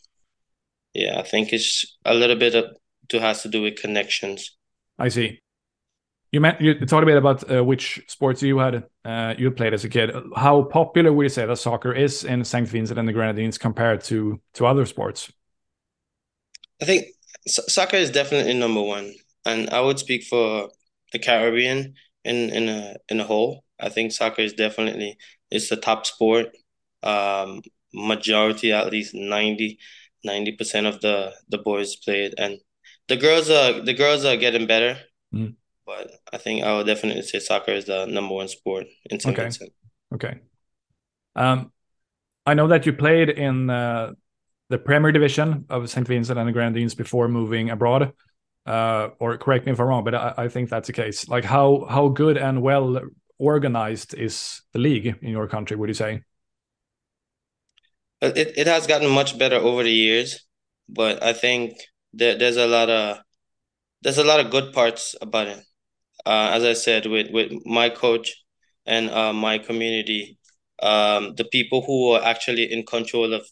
yeah, 0.93 1.19
I 1.19 1.24
think 1.24 1.53
it's 1.53 1.98
a 2.05 2.13
little 2.13 2.36
bit 2.36 2.55
of 2.55 2.65
to 3.10 3.19
has 3.19 3.41
to 3.43 3.50
do 3.50 3.62
with 3.62 3.81
connections. 3.81 4.55
I 4.98 5.10
see. 5.10 5.39
You 6.31 6.41
meant 6.41 6.62
you 6.62 6.75
talked 6.86 7.03
a 7.03 7.05
bit 7.08 7.17
about 7.17 7.50
uh, 7.51 7.63
which 7.63 8.03
sports 8.08 8.43
you 8.43 8.60
had 8.60 8.86
uh, 9.03 9.34
you 9.38 9.50
played 9.50 9.74
as 9.74 9.84
a 9.84 9.89
kid. 9.89 10.12
How 10.36 10.63
popular 10.63 11.12
would 11.12 11.24
you 11.24 11.29
say 11.29 11.46
that 11.46 11.55
soccer 11.58 11.91
is 11.91 12.24
in 12.24 12.43
St. 12.43 12.67
Vincent 12.67 13.00
and 13.00 13.08
the 13.08 13.13
Grenadines 13.13 13.58
compared 13.58 14.03
to 14.05 14.39
to 14.53 14.67
other 14.67 14.86
sports? 14.86 15.31
I 16.81 16.86
think 16.86 17.08
soccer 17.48 17.98
is 17.98 18.12
definitely 18.12 18.53
number 18.53 18.81
one, 18.81 19.13
and 19.46 19.72
I 19.72 19.81
would 19.81 19.98
speak 19.98 20.24
for 20.24 20.69
the 21.12 21.19
Caribbean 21.19 21.96
in 22.24 22.50
in 22.51 22.69
a 22.69 22.96
in 23.10 23.19
a 23.19 23.24
whole. 23.24 23.63
I 23.79 23.89
think 23.89 24.12
soccer 24.12 24.43
is 24.43 24.53
definitely 24.53 25.17
it's 25.50 25.69
the 25.69 25.77
top 25.77 26.05
sport. 26.05 26.48
Um, 27.01 27.62
majority, 27.91 28.72
at 28.72 28.91
least 28.91 29.15
90 30.24 30.54
percent 30.54 30.88
of 30.88 31.02
the 31.02 31.34
the 31.50 31.58
boys 31.58 31.96
play 31.96 32.26
it, 32.26 32.36
and 32.38 32.60
the 33.08 33.18
girls 33.18 33.50
are 33.50 33.82
the 33.82 33.94
girls 33.94 34.26
are 34.26 34.38
getting 34.38 34.68
better. 34.68 34.98
Mm. 35.34 35.56
But 35.86 36.12
I 36.32 36.38
think 36.38 36.64
I 36.64 36.76
would 36.76 36.86
definitely 36.86 37.24
say 37.24 37.40
soccer 37.40 37.72
is 37.72 37.86
the 37.86 38.06
number 38.06 38.36
one 38.36 38.48
sport 38.48 38.86
in 39.10 39.20
St. 39.20 39.34
Okay. 39.34 39.44
Vincent. 39.44 39.74
Okay. 40.14 40.40
Um, 41.36 41.72
I 42.46 42.54
know 42.54 42.68
that 42.68 42.86
you 42.86 42.94
played 42.94 43.30
in 43.30 43.70
uh, 43.70 44.14
the 44.70 44.78
Premier 44.78 45.12
Division 45.12 45.66
of 45.70 45.90
St. 45.90 46.08
Vincent 46.08 46.38
and 46.38 46.48
the 46.48 46.54
Grenadines 46.54 46.96
before 46.96 47.28
moving 47.28 47.70
abroad. 47.70 48.14
Uh, 48.66 49.10
or 49.20 49.38
correct 49.38 49.66
me 49.66 49.72
if 49.72 49.80
I'm 49.80 49.88
wrong, 49.88 50.04
but 50.04 50.14
I, 50.14 50.34
I, 50.38 50.48
think 50.48 50.70
that's 50.70 50.86
the 50.86 50.94
case. 50.94 51.28
Like 51.28 51.44
how 51.44 51.88
how 51.90 52.10
good 52.10 52.38
and 52.38 52.62
well 52.62 53.02
organized 53.40 54.14
is 54.14 54.62
the 54.74 54.80
league 54.80 55.08
in 55.08 55.30
your 55.30 55.48
country? 55.48 55.76
Would 55.76 55.90
you 55.90 55.96
say? 55.96 56.22
It 58.22 58.58
it 58.58 58.68
has 58.68 58.88
gotten 58.88 59.10
much 59.10 59.38
better 59.38 59.56
over 59.56 59.84
the 59.84 59.92
years, 59.92 60.46
but 60.88 61.24
I 61.24 61.34
think 61.34 61.78
there, 62.14 62.38
there's 62.38 62.58
a 62.58 62.68
lot 62.68 62.90
of 62.90 63.20
there's 64.02 64.18
a 64.18 64.24
lot 64.24 64.40
of 64.40 64.52
good 64.52 64.74
parts 64.74 65.16
about 65.22 65.48
it. 65.48 65.60
Uh, 66.26 66.50
as 66.54 66.64
I 66.64 66.74
said, 66.74 67.06
with 67.06 67.32
with 67.32 67.52
my 67.66 67.90
coach 67.90 68.36
and 68.86 69.10
uh, 69.10 69.34
my 69.34 69.58
community, 69.58 70.38
um, 70.82 71.36
the 71.36 71.46
people 71.46 71.82
who 71.82 72.12
are 72.12 72.24
actually 72.24 72.72
in 72.72 72.86
control 72.86 73.34
of 73.34 73.46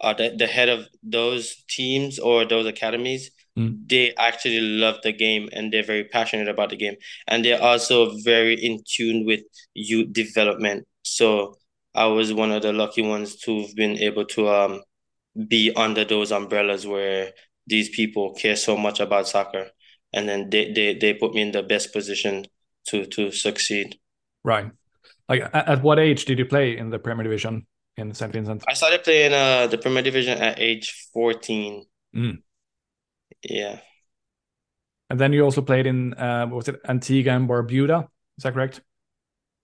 uh, 0.00 0.14
the, 0.14 0.34
the 0.36 0.46
head 0.46 0.68
of 0.68 0.86
those 1.02 1.64
teams 1.68 2.18
or 2.18 2.44
those 2.44 2.66
academies, 2.66 3.30
Mm. 3.56 3.88
they 3.88 4.14
actually 4.16 4.60
love 4.60 4.96
the 5.02 5.12
game 5.12 5.48
and 5.52 5.72
they're 5.72 5.82
very 5.82 6.04
passionate 6.04 6.48
about 6.48 6.70
the 6.70 6.76
game. 6.76 6.94
And 7.26 7.44
they're 7.44 7.62
also 7.62 8.14
very 8.18 8.54
in 8.54 8.82
tune 8.86 9.24
with 9.24 9.40
youth 9.72 10.12
development. 10.12 10.86
So 11.02 11.56
I 11.96 12.06
was 12.06 12.32
one 12.32 12.52
of 12.52 12.62
the 12.62 12.72
lucky 12.72 13.02
ones 13.02 13.36
to 13.42 13.62
have 13.62 13.74
been 13.74 13.98
able 13.98 14.26
to 14.26 14.48
um 14.48 14.82
be 15.48 15.72
under 15.74 16.04
those 16.04 16.32
umbrellas 16.32 16.86
where 16.86 17.32
these 17.66 17.88
people 17.88 18.34
care 18.34 18.56
so 18.56 18.76
much 18.76 19.00
about 19.00 19.28
soccer. 19.28 19.70
And 20.12 20.28
then 20.28 20.50
they, 20.50 20.72
they, 20.72 20.94
they 20.94 21.14
put 21.14 21.34
me 21.34 21.42
in 21.42 21.52
the 21.52 21.62
best 21.62 21.92
position 21.92 22.46
to 22.88 23.06
to 23.06 23.32
succeed. 23.32 23.98
Right. 24.44 24.70
Like 25.28 25.42
at 25.52 25.82
what 25.82 25.98
age 25.98 26.24
did 26.24 26.38
you 26.38 26.46
play 26.46 26.76
in 26.78 26.90
the 26.90 26.98
Premier 26.98 27.24
Division 27.24 27.66
in 27.96 28.10
the 28.10 28.14
St. 28.14 28.32
Vincent? 28.32 28.64
I 28.68 28.74
started 28.74 29.02
playing 29.02 29.32
uh 29.32 29.66
the 29.66 29.78
Premier 29.78 30.02
Division 30.02 30.38
at 30.38 30.60
age 30.60 31.08
14. 31.12 31.84
Mm. 32.14 32.38
Yeah. 33.42 33.80
And 35.10 35.20
then 35.20 35.32
you 35.32 35.42
also 35.42 35.62
played 35.62 35.86
in 35.86 36.14
uh, 36.14 36.46
was 36.50 36.68
it 36.68 36.80
Antigua 36.88 37.32
and 37.32 37.48
Barbuda? 37.48 38.08
Is 38.38 38.44
that 38.44 38.54
correct? 38.54 38.80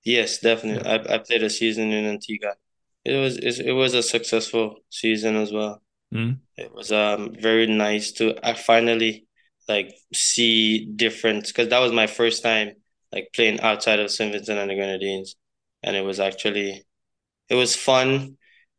Yes, 0.05 0.39
definitely. 0.39 0.89
I, 0.89 1.15
I 1.15 1.19
played 1.19 1.43
a 1.43 1.51
season 1.51 1.93
in 1.93 2.05
Antigua. 2.05 2.55
It 3.05 3.17
was 3.17 3.37
it, 3.37 3.67
it 3.67 3.73
was 3.73 3.95
a 3.95 4.03
successful 4.03 4.77
season 4.91 5.37
as 5.37 5.53
well. 5.53 5.83
Mm. 6.13 6.39
It 6.57 6.73
was 6.75 6.93
um 6.93 7.35
very 7.39 7.67
nice 7.67 8.13
to 8.13 8.35
I 8.43 8.55
finally 8.55 9.27
like 9.69 9.95
see 10.13 10.87
different 10.97 11.47
because 11.47 11.69
that 11.69 11.79
was 11.79 11.93
my 11.93 12.07
first 12.07 12.43
time 12.43 12.73
like 13.13 13.29
playing 13.35 13.61
outside 13.61 14.01
of 14.01 14.11
St. 14.11 14.33
Vincent 14.33 14.59
and 14.59 14.71
the 14.71 14.75
Grenadines, 14.75 15.37
and 15.83 15.97
it 15.97 16.03
was 16.03 16.21
actually 16.21 16.85
it 17.49 17.55
was 17.55 17.77
fun. 17.77 18.37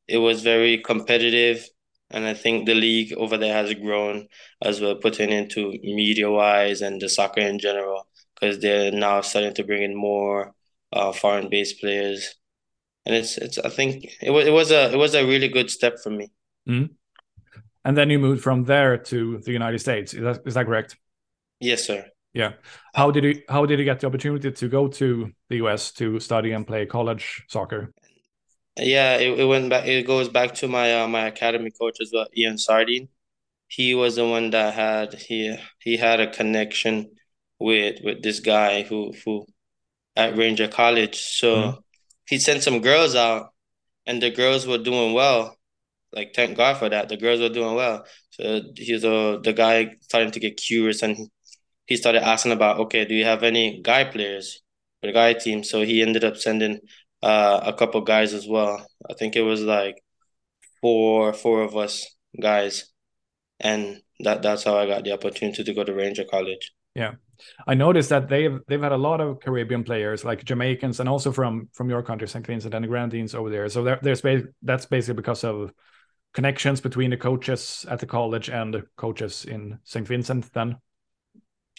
It 0.07 0.17
was 0.17 0.41
very 0.41 0.79
competitive, 0.79 1.67
and 2.09 2.25
I 2.25 2.33
think 2.33 2.65
the 2.65 2.75
league 2.75 3.13
over 3.13 3.37
there 3.37 3.53
has 3.53 3.73
grown 3.75 4.27
as 4.61 4.81
well, 4.81 4.95
putting 4.95 5.29
into 5.31 5.71
media 5.83 6.29
wise 6.29 6.81
and 6.81 7.01
the 7.01 7.09
soccer 7.09 7.41
in 7.41 7.59
general 7.59 8.07
because 8.35 8.59
they're 8.59 8.91
now 8.91 9.21
starting 9.21 9.53
to 9.55 9.63
bring 9.63 9.83
in 9.83 9.95
more 9.95 10.53
uh, 10.93 11.11
foreign 11.11 11.49
based 11.49 11.79
players, 11.79 12.35
and 13.05 13.15
it's 13.15 13.37
it's 13.37 13.57
I 13.57 13.69
think 13.69 14.05
it 14.21 14.29
was 14.31 14.47
it 14.47 14.51
was 14.51 14.71
a 14.71 14.91
it 14.93 14.97
was 14.97 15.15
a 15.15 15.25
really 15.25 15.47
good 15.47 15.69
step 15.69 15.99
for 15.99 16.09
me. 16.09 16.31
And 17.85 17.97
then 17.97 18.09
you 18.09 18.19
moved 18.19 18.41
from 18.41 18.63
there 18.63 18.97
to 18.97 19.39
the 19.39 19.51
United 19.51 19.79
States. 19.79 20.13
Is 20.13 20.21
that, 20.21 20.39
is 20.45 20.53
that 20.53 20.65
correct? 20.65 20.97
Yes, 21.59 21.83
sir. 21.83 22.05
Yeah. 22.33 22.53
How 22.95 23.11
did 23.11 23.23
you 23.23 23.41
how 23.49 23.65
did 23.65 23.79
you 23.79 23.85
get 23.85 23.99
the 23.99 24.07
opportunity 24.07 24.51
to 24.51 24.67
go 24.67 24.87
to 24.87 25.31
the 25.49 25.55
US 25.57 25.91
to 25.93 26.19
study 26.19 26.51
and 26.51 26.65
play 26.65 26.85
college 26.85 27.43
soccer? 27.47 27.93
Yeah, 28.77 29.17
it, 29.17 29.39
it 29.39 29.45
went 29.45 29.69
back. 29.69 29.85
It 29.85 30.07
goes 30.07 30.29
back 30.29 30.55
to 30.55 30.67
my 30.67 31.01
uh, 31.01 31.07
my 31.07 31.27
academy 31.27 31.69
coach 31.69 31.97
as 32.01 32.11
well, 32.11 32.27
Ian 32.35 32.57
Sardine. 32.57 33.09
He 33.67 33.93
was 33.93 34.15
the 34.15 34.27
one 34.27 34.49
that 34.49 34.73
had 34.73 35.13
he 35.13 35.55
he 35.79 35.97
had 35.97 36.19
a 36.19 36.31
connection 36.31 37.11
with 37.59 37.99
with 38.03 38.23
this 38.23 38.39
guy 38.39 38.81
who 38.81 39.13
who 39.23 39.45
at 40.15 40.35
Ranger 40.37 40.67
College. 40.67 41.17
So 41.17 41.55
Mhm. 41.55 41.83
he 42.29 42.37
sent 42.39 42.63
some 42.63 42.79
girls 42.81 43.15
out, 43.15 43.53
and 44.05 44.21
the 44.21 44.29
girls 44.29 44.65
were 44.67 44.77
doing 44.77 45.13
well. 45.13 45.57
Like 46.11 46.33
thank 46.35 46.57
God 46.57 46.77
for 46.77 46.89
that. 46.89 47.09
The 47.09 47.17
girls 47.17 47.39
were 47.39 47.49
doing 47.49 47.75
well. 47.75 48.05
So 48.31 48.61
he's 48.75 49.03
a 49.03 49.39
the 49.43 49.53
guy 49.53 49.95
starting 50.01 50.31
to 50.31 50.39
get 50.39 50.57
curious, 50.57 51.01
and 51.01 51.17
he, 51.87 51.97
started 51.97 52.23
asking 52.23 52.51
about, 52.53 52.79
okay, 52.79 53.03
do 53.05 53.13
you 53.13 53.25
have 53.25 53.43
any 53.43 53.81
guy 53.81 54.03
players 54.05 54.61
for 55.01 55.07
the 55.07 55.13
guy 55.13 55.33
team? 55.33 55.63
So 55.63 55.81
he 55.83 56.01
ended 56.01 56.23
up 56.23 56.37
sending 56.37 56.79
uh, 57.21 57.59
a 57.63 57.73
couple 57.73 58.01
guys 58.01 58.33
as 58.33 58.47
well. 58.47 58.85
I 59.09 59.13
think 59.15 59.35
it 59.35 59.41
was 59.41 59.61
like 59.61 59.95
four 60.81 61.33
four 61.33 61.61
of 61.63 61.75
us 61.75 62.05
guys, 62.39 62.91
and 63.59 64.01
that 64.19 64.41
that's 64.41 64.63
how 64.63 64.77
I 64.77 64.85
got 64.85 65.03
the 65.03 65.11
opportunity 65.13 65.63
to 65.63 65.73
go 65.73 65.83
to 65.83 65.93
Ranger 65.93 66.25
College. 66.25 66.71
I 67.67 67.73
noticed 67.75 68.09
that 68.09 68.29
they've 68.29 68.59
they've 68.67 68.81
had 68.81 68.91
a 68.91 68.97
lot 68.97 69.21
of 69.21 69.39
Caribbean 69.39 69.83
players, 69.83 70.25
like 70.25 70.43
Jamaicans, 70.43 70.99
and 70.99 71.09
also 71.09 71.31
from 71.31 71.69
from 71.73 71.89
your 71.89 72.03
country, 72.03 72.27
St. 72.27 72.45
Vincent 72.45 72.73
and 72.73 72.83
the 72.83 72.87
Grenadines 72.89 73.35
over 73.35 73.49
there. 73.49 73.69
So 73.69 73.83
there, 73.83 73.99
there's 74.01 74.21
ba- 74.21 74.43
that's 74.61 74.85
basically 74.85 75.15
because 75.15 75.43
of 75.43 75.73
connections 76.33 76.81
between 76.81 77.11
the 77.11 77.17
coaches 77.17 77.85
at 77.89 77.99
the 77.99 78.07
college 78.07 78.49
and 78.49 78.73
the 78.73 78.83
coaches 78.97 79.45
in 79.45 79.79
St. 79.83 80.07
Vincent. 80.07 80.51
Then, 80.53 80.77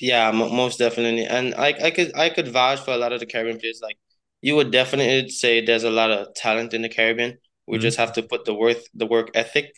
Yeah, 0.00 0.30
mo 0.32 0.48
most 0.48 0.78
definitely. 0.78 1.26
And 1.26 1.54
I 1.54 1.68
I 1.86 1.90
could 1.90 2.14
I 2.16 2.28
could 2.30 2.48
vouch 2.48 2.80
for 2.80 2.92
a 2.92 2.96
lot 2.96 3.12
of 3.12 3.20
the 3.20 3.26
Caribbean 3.26 3.58
players. 3.58 3.80
Like 3.82 3.98
you 4.40 4.56
would 4.56 4.70
definitely 4.70 5.30
say 5.30 5.60
there's 5.64 5.84
a 5.84 5.90
lot 5.90 6.10
of 6.10 6.34
talent 6.34 6.74
in 6.74 6.82
the 6.82 6.88
Caribbean. 6.88 7.38
We 7.66 7.78
Mhm. 7.78 7.78
just 7.78 7.98
have 7.98 8.12
to 8.14 8.22
put 8.22 8.44
the 8.44 8.54
worth 8.54 8.86
the 8.94 9.06
work 9.06 9.30
ethic 9.34 9.72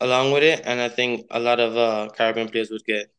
along 0.00 0.32
with 0.32 0.42
it. 0.42 0.62
And 0.64 0.80
I 0.80 0.88
think 0.88 1.26
a 1.30 1.40
lot 1.40 1.60
of 1.60 1.76
uh 1.76 2.08
Caribbean 2.16 2.48
players 2.48 2.70
would 2.70 2.84
get 2.84 3.10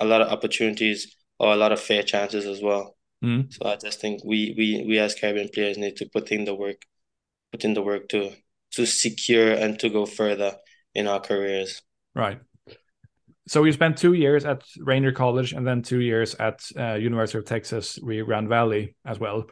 a 0.00 0.04
lot 0.04 0.20
of 0.20 0.28
opportunities 0.28 1.16
or 1.38 1.52
a 1.52 1.56
lot 1.56 1.72
of 1.72 1.80
fair 1.80 2.02
chances 2.02 2.46
as 2.46 2.62
well. 2.62 2.96
Mhm. 3.22 3.52
So 3.52 3.68
I 3.68 3.76
just 3.76 4.00
think 4.00 4.24
we 4.24 4.54
we 4.56 4.84
we 4.86 4.98
as 4.98 5.14
Caribbean 5.14 5.48
players 5.48 5.78
need 5.78 5.96
to 5.96 6.08
put 6.12 6.30
in 6.30 6.44
the 6.44 6.54
work, 6.54 6.82
put 7.52 7.64
in 7.64 7.74
the 7.74 7.82
work 7.82 8.08
to 8.08 8.32
to 8.72 8.86
secure 8.86 9.52
and 9.52 9.78
to 9.78 9.88
go 9.88 10.06
further 10.06 10.56
in 10.94 11.06
our 11.06 11.20
careers. 11.20 11.82
right? 12.14 12.40
So 13.46 13.64
you 13.64 13.72
spent 13.72 13.98
two 13.98 14.14
years 14.14 14.44
at 14.44 14.62
Ranger 14.78 15.12
College 15.12 15.52
and 15.52 15.66
then 15.66 15.82
two 15.82 16.00
years 16.00 16.34
at 16.36 16.64
uh, 16.78 16.94
University 16.94 17.38
of 17.38 17.44
Texas 17.44 17.98
Rio 18.02 18.24
Grande 18.24 18.48
Valley 18.48 18.96
as 19.04 19.18
well. 19.18 19.46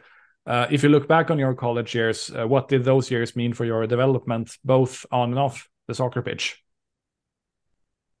Uh, 0.45 0.67
if 0.71 0.83
you 0.83 0.89
look 0.89 1.07
back 1.07 1.29
on 1.29 1.39
your 1.39 1.53
college 1.53 1.93
years, 1.93 2.31
uh, 2.31 2.47
what 2.47 2.67
did 2.67 2.83
those 2.83 3.11
years 3.11 3.35
mean 3.35 3.53
for 3.53 3.65
your 3.65 3.85
development, 3.87 4.57
both 4.63 5.05
on 5.11 5.29
and 5.29 5.39
off 5.39 5.69
the 5.87 5.93
soccer 5.93 6.21
pitch? 6.21 6.62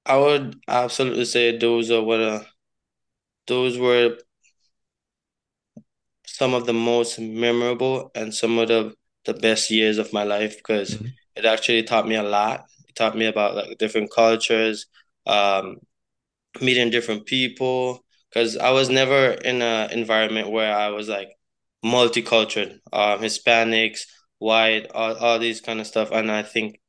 I 0.05 0.17
would 0.17 0.61
absolutely 0.67 1.25
say 1.25 1.57
those 1.57 1.91
are 1.91 2.01
what 2.01 2.21
uh, 2.21 2.43
those 3.47 3.77
were 3.77 4.17
some 6.25 6.53
of 6.53 6.65
the 6.65 6.73
most 6.73 7.19
memorable 7.19 8.11
and 8.15 8.33
some 8.33 8.57
of 8.59 8.67
the 8.67 8.93
the 9.25 9.33
best 9.33 9.71
years 9.71 9.97
of 9.97 10.11
my 10.11 10.23
life 10.23 10.57
because 10.57 10.95
Mhm. 10.95 11.13
it 11.35 11.45
actually 11.45 11.83
taught 11.83 12.07
me 12.07 12.15
a 12.15 12.23
lot. 12.23 12.65
It 12.89 12.95
taught 12.95 13.17
me 13.17 13.25
about 13.25 13.55
like 13.55 13.77
different 13.77 14.11
cultures, 14.11 14.85
um, 15.25 15.77
meeting 16.61 16.89
different 16.91 17.25
people. 17.27 18.05
Because 18.29 18.57
I 18.57 18.71
was 18.71 18.89
never 18.89 19.31
in 19.33 19.61
an 19.63 19.91
environment 19.91 20.51
where 20.51 20.75
I 20.75 20.89
was 20.89 21.09
like 21.09 21.29
multicultural, 21.85 22.73
um, 22.93 23.21
Hispanics, 23.21 24.01
white, 24.39 24.87
all, 24.93 25.15
all 25.17 25.39
these 25.39 25.61
kind 25.61 25.81
of 25.81 25.87
stuff. 25.87 26.11
And 26.11 26.31
I 26.31 26.43
think 26.43 26.79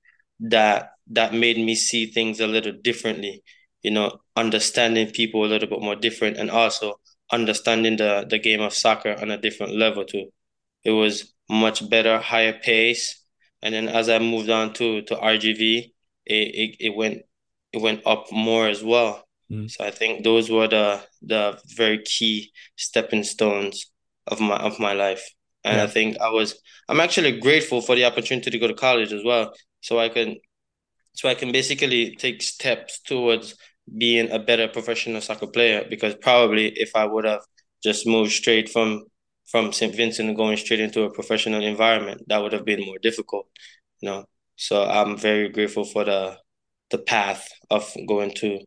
that 0.40 0.93
that 1.10 1.34
made 1.34 1.58
me 1.58 1.74
see 1.74 2.06
things 2.06 2.40
a 2.40 2.46
little 2.46 2.72
differently, 2.82 3.42
you 3.82 3.90
know, 3.90 4.18
understanding 4.36 5.10
people 5.10 5.44
a 5.44 5.46
little 5.46 5.68
bit 5.68 5.82
more 5.82 5.96
different 5.96 6.36
and 6.36 6.50
also 6.50 6.94
understanding 7.30 7.96
the, 7.96 8.26
the 8.28 8.38
game 8.38 8.60
of 8.60 8.72
soccer 8.72 9.14
on 9.20 9.30
a 9.30 9.38
different 9.38 9.74
level 9.76 10.04
too. 10.04 10.26
It 10.84 10.90
was 10.90 11.34
much 11.48 11.88
better, 11.88 12.18
higher 12.18 12.52
pace. 12.52 13.22
And 13.62 13.74
then 13.74 13.88
as 13.88 14.08
I 14.08 14.18
moved 14.18 14.50
on 14.50 14.72
to, 14.74 15.02
to 15.02 15.16
RGV, 15.16 15.92
it, 16.26 16.34
it, 16.34 16.76
it 16.80 16.96
went 16.96 17.22
it 17.72 17.82
went 17.82 18.02
up 18.06 18.30
more 18.30 18.68
as 18.68 18.84
well. 18.84 19.26
Mm. 19.50 19.70
So 19.70 19.84
I 19.84 19.90
think 19.90 20.24
those 20.24 20.50
were 20.50 20.68
the 20.68 21.02
the 21.22 21.58
very 21.76 22.02
key 22.04 22.52
stepping 22.76 23.24
stones 23.24 23.90
of 24.26 24.40
my 24.40 24.56
of 24.56 24.78
my 24.78 24.92
life. 24.92 25.28
And 25.64 25.80
I 25.80 25.86
think 25.86 26.18
I 26.20 26.30
was 26.30 26.60
I'm 26.88 27.00
actually 27.00 27.40
grateful 27.40 27.80
for 27.80 27.96
the 27.96 28.04
opportunity 28.04 28.50
to 28.50 28.58
go 28.58 28.68
to 28.68 28.74
college 28.74 29.12
as 29.12 29.24
well. 29.24 29.52
So 29.80 29.98
I 29.98 30.08
can 30.08 30.36
so 31.14 31.28
I 31.28 31.34
can 31.34 31.52
basically 31.52 32.16
take 32.16 32.42
steps 32.42 33.00
towards 33.00 33.56
being 33.98 34.30
a 34.30 34.38
better 34.38 34.68
professional 34.68 35.20
soccer 35.20 35.46
player 35.46 35.84
because 35.88 36.14
probably 36.16 36.68
if 36.76 36.92
I 36.96 37.06
would 37.06 37.24
have 37.24 37.42
just 37.82 38.06
moved 38.06 38.32
straight 38.32 38.68
from 38.70 39.04
from 39.50 39.72
St. 39.72 39.94
Vincent 39.94 40.28
and 40.28 40.36
going 40.36 40.56
straight 40.56 40.80
into 40.80 41.02
a 41.04 41.12
professional 41.12 41.62
environment, 41.64 42.22
that 42.28 42.42
would 42.42 42.52
have 42.54 42.64
been 42.64 42.84
more 42.84 42.98
difficult, 42.98 43.46
you 44.00 44.08
know. 44.10 44.24
So 44.56 44.84
I'm 44.84 45.16
very 45.18 45.48
grateful 45.50 45.84
for 45.84 46.04
the 46.04 46.38
the 46.90 46.98
path 46.98 47.48
of 47.70 47.92
going 48.08 48.32
to 48.36 48.60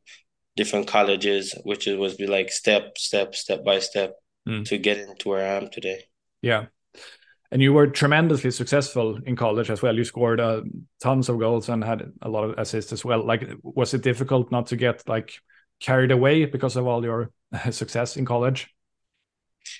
different 0.55 0.87
colleges, 0.87 1.55
which 1.63 1.87
it 1.87 1.97
was 1.97 2.15
be 2.15 2.27
like 2.27 2.51
step, 2.51 2.97
step, 2.97 3.35
step 3.35 3.63
by 3.63 3.79
step 3.79 4.15
Mm. 4.47 4.63
to 4.63 4.77
get 4.77 4.97
into 4.97 5.27
where 5.29 5.45
I 5.45 5.57
am 5.57 5.69
today. 5.69 6.05
Yeah. 6.41 6.67
And 7.51 7.61
you 7.61 7.71
were 7.71 7.87
tremendously 7.87 8.51
successful 8.51 9.19
in 9.25 9.35
college 9.35 9.69
as 9.69 9.81
well. 9.81 9.95
You 9.95 10.03
scored 10.03 10.39
uh, 10.39 10.61
tons 11.01 11.29
of 11.29 11.39
goals 11.39 11.69
and 11.69 11.83
had 11.83 12.11
a 12.21 12.29
lot 12.29 12.43
of 12.43 12.57
assists 12.57 12.91
as 12.91 13.05
well. 13.05 13.25
Like, 13.25 13.47
was 13.63 13.93
it 13.93 14.01
difficult 14.01 14.51
not 14.51 14.67
to 14.67 14.75
get 14.75 15.07
like 15.07 15.39
carried 15.79 16.11
away 16.11 16.45
because 16.45 16.75
of 16.75 16.85
all 16.87 17.03
your 17.03 17.31
success 17.71 18.17
in 18.17 18.25
college? 18.25 18.67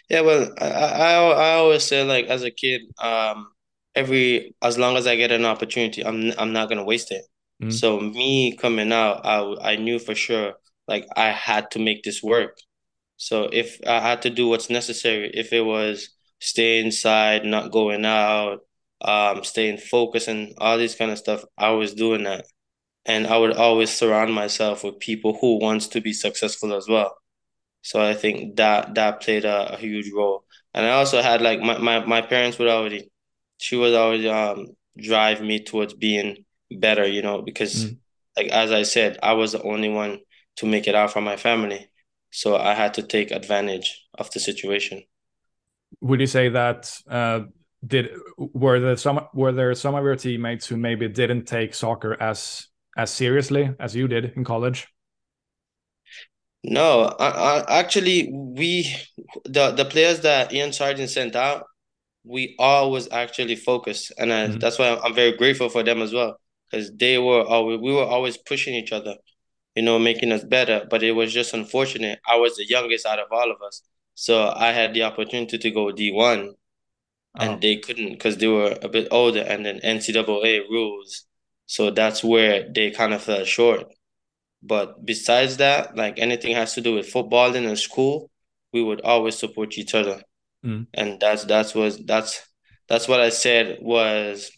Yeah, 0.10 0.22
well, 0.22 0.54
I, 0.60 0.66
I 0.66 1.12
I 1.14 1.54
always 1.56 1.84
say 1.84 2.04
like 2.04 2.26
as 2.28 2.44
a 2.44 2.52
kid, 2.52 2.82
um, 3.00 3.48
every 3.96 4.56
as 4.62 4.78
long 4.78 4.96
as 4.98 5.08
I 5.08 5.16
get 5.16 5.32
an 5.32 5.46
opportunity, 5.46 6.06
I'm 6.06 6.32
I'm 6.38 6.54
not 6.54 6.70
gonna 6.70 6.84
waste 6.84 7.12
it. 7.12 7.26
Mm. 7.64 7.74
So 7.74 8.00
me 8.00 8.56
coming 8.58 8.92
out, 8.92 9.26
I 9.26 9.74
I 9.74 9.76
knew 9.76 10.00
for 10.00 10.16
sure 10.16 10.54
like 10.88 11.06
I 11.16 11.30
had 11.32 11.72
to 11.72 11.80
make 11.80 12.04
this 12.04 12.24
work. 12.24 12.58
So 13.18 13.50
if 13.52 13.80
I 13.86 14.00
had 14.00 14.22
to 14.24 14.30
do 14.30 14.48
what's 14.48 14.70
necessary, 14.70 15.32
if 15.34 15.52
it 15.54 15.62
was 15.62 16.10
stay 16.40 16.80
inside, 16.80 17.46
not 17.46 17.72
going 17.72 18.06
out, 18.06 18.60
um, 19.02 19.44
staying 19.44 19.78
focused 19.78 20.28
and 20.28 20.54
all 20.58 20.78
these 20.78 20.96
kind 20.96 21.12
of 21.12 21.18
stuff, 21.18 21.44
I 21.58 21.72
was 21.72 21.94
doing 21.94 22.24
that. 22.24 22.46
And 23.06 23.28
I 23.28 23.38
would 23.38 23.54
always 23.58 23.92
surround 23.92 24.34
myself 24.34 24.84
with 24.84 25.00
people 25.00 25.38
who 25.40 25.60
wants 25.60 25.88
to 25.90 26.02
be 26.02 26.14
successful 26.14 26.74
as 26.76 26.88
well. 26.90 27.18
So 27.82 28.02
I 28.02 28.14
think 28.14 28.58
that 28.58 28.96
that 28.96 29.22
played 29.22 29.46
a, 29.46 29.74
a 29.74 29.78
huge 29.78 30.12
role. 30.14 30.46
And 30.74 30.86
I 30.86 30.92
also 30.92 31.22
had 31.22 31.42
like 31.42 31.60
my, 31.62 31.78
my, 31.78 32.06
my 32.06 32.22
parents 32.22 32.60
would 32.60 32.68
already 32.68 33.12
she 33.60 33.76
would 33.76 33.96
always 33.96 34.26
um 34.26 34.68
drive 34.98 35.42
me 35.42 35.64
towards 35.64 35.94
being 35.94 36.46
better, 36.72 37.08
you 37.08 37.22
know, 37.22 37.42
because 37.42 37.86
Mm. 37.86 37.98
like 38.38 38.48
as 38.50 38.72
I 38.72 38.84
said, 38.84 39.18
I 39.24 39.34
was 39.34 39.54
the 39.54 39.62
only 39.64 39.90
one 39.90 40.20
to 40.58 40.66
make 40.66 40.88
it 40.88 40.96
out 40.96 41.12
from 41.14 41.24
my 41.24 41.38
family. 41.38 41.90
So 42.32 42.56
I 42.58 42.74
had 42.76 42.94
to 42.96 43.04
take 43.04 43.32
advantage 43.32 44.06
of 44.18 44.32
the 44.32 44.40
situation. 44.40 45.04
Would 46.02 46.20
you 46.20 46.28
say 46.28 46.50
that 46.50 46.92
uh, 47.10 47.42
did 47.86 48.10
were 48.38 48.80
there 48.80 48.98
some 48.98 49.28
were 49.34 49.52
there 49.52 49.74
some 49.76 49.96
of 49.96 50.04
your 50.04 50.16
teammates 50.16 50.68
who 50.68 50.78
maybe 50.78 51.08
didn't 51.08 51.46
take 51.46 51.74
soccer 51.74 52.22
as 52.22 52.68
as 52.98 53.12
seriously 53.12 53.70
as 53.80 53.96
you 53.96 54.08
did 54.08 54.34
in 54.36 54.44
college? 54.44 54.88
No, 56.64 57.04
I, 57.20 57.30
I, 57.30 57.80
actually, 57.80 58.30
we 58.32 58.94
the 59.46 59.72
the 59.72 59.86
players 59.86 60.22
that 60.22 60.52
Ian 60.54 60.74
Sargent 60.74 61.10
sent 61.10 61.36
out, 61.36 61.66
we 62.24 62.56
all 62.60 62.92
was 62.92 63.08
actually 63.12 63.56
focused, 63.56 64.12
and 64.18 64.34
I, 64.34 64.48
Mhm. 64.48 64.60
that's 64.60 64.78
why 64.80 64.90
I'm, 64.90 65.00
I'm 65.04 65.14
very 65.14 65.38
grateful 65.38 65.70
for 65.70 65.84
them 65.84 66.02
as 66.02 66.14
well, 66.14 66.40
because 66.70 66.92
they 66.96 67.18
were 67.20 67.44
always 67.46 67.80
we 67.80 67.94
were 67.94 68.06
always 68.06 68.38
pushing 68.38 68.74
each 68.76 68.92
other, 68.92 69.16
you 69.76 69.84
know, 69.84 70.00
making 70.00 70.32
us 70.32 70.44
better. 70.44 70.86
But 70.90 71.04
it 71.04 71.12
was 71.14 71.32
just 71.34 71.54
unfortunate. 71.54 72.20
I 72.28 72.38
was 72.38 72.56
the 72.58 72.66
youngest 72.68 73.06
out 73.06 73.20
of 73.20 73.28
all 73.32 73.52
of 73.52 73.62
us, 73.62 73.82
so 74.18 74.50
I 74.56 74.72
had 74.74 74.94
the 74.96 75.04
opportunity 75.04 75.58
to 75.60 75.72
go 75.72 75.92
D1, 75.94 76.56
and 77.40 77.52
Oh. 77.56 77.60
they 77.62 77.78
couldn't 77.78 78.12
because 78.14 78.38
they 78.38 78.48
were 78.48 78.78
a 78.82 78.90
bit 78.90 79.08
older, 79.12 79.42
and 79.42 79.66
then 79.66 79.80
NCAA 79.84 80.62
rules, 80.70 81.26
so 81.68 81.92
that's 81.92 82.24
where 82.24 82.68
they 82.76 82.92
kind 82.92 83.14
of 83.14 83.22
fell 83.24 83.46
short. 83.46 83.86
But 84.64 85.06
besides 85.06 85.58
that, 85.58 85.96
like 85.96 86.20
anything 86.20 86.56
has 86.56 86.74
to 86.76 86.82
do 86.82 86.96
with 86.96 87.10
football 87.10 87.56
in 87.56 87.66
a 87.66 87.76
school, 87.78 88.32
we 88.74 88.82
would 88.84 89.02
always 89.02 89.38
support 89.38 89.78
each 89.78 89.94
other. 89.96 90.24
Mm. 90.66 90.88
And 90.94 91.20
that's 91.20 91.46
that's 91.46 91.76
was 91.76 91.98
that's 92.06 92.42
that's 92.90 93.08
what 93.08 93.20
I 93.22 93.30
said 93.30 93.78
was 93.82 94.52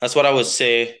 that's 0.00 0.16
what 0.16 0.26
I 0.26 0.32
would 0.32 0.46
say 0.46 1.00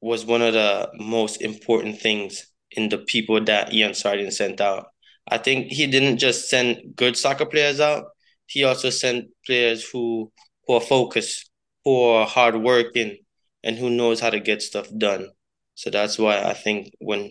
was 0.00 0.26
one 0.26 0.42
of 0.42 0.52
the 0.54 0.90
most 0.98 1.40
important 1.42 2.00
things 2.00 2.46
in 2.72 2.88
the 2.88 2.98
people 2.98 3.42
that 3.44 3.72
Ian 3.72 3.94
Sargent 3.94 4.32
sent 4.32 4.60
out. 4.60 4.88
I 5.28 5.38
think 5.38 5.68
he 5.68 5.86
didn't 5.86 6.18
just 6.18 6.48
send 6.48 6.94
good 6.96 7.16
soccer 7.16 7.46
players 7.46 7.80
out, 7.80 8.06
he 8.46 8.64
also 8.64 8.90
sent 8.90 9.28
players 9.46 9.88
who 9.88 10.30
who 10.66 10.74
are 10.74 10.80
focused, 10.80 11.50
who 11.84 12.02
are 12.02 12.26
hardworking, 12.26 13.18
and 13.62 13.76
who 13.76 13.90
knows 13.90 14.20
how 14.20 14.30
to 14.30 14.40
get 14.40 14.62
stuff 14.62 14.88
done. 14.96 15.28
So 15.74 15.90
that's 15.90 16.18
why 16.18 16.42
I 16.42 16.54
think 16.54 16.92
when 17.00 17.30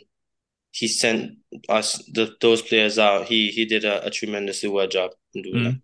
he 0.72 0.88
sent 0.88 1.38
us 1.70 1.98
the, 2.12 2.36
those 2.42 2.62
players 2.62 2.98
out, 2.98 3.26
he 3.26 3.50
he 3.50 3.66
did 3.66 3.86
a, 3.86 4.06
a 4.06 4.10
tremendously 4.10 4.70
well 4.70 4.88
job 4.88 5.12
in 5.34 5.44
doing 5.44 5.64
that. 5.64 5.74
Mm. 5.74 5.82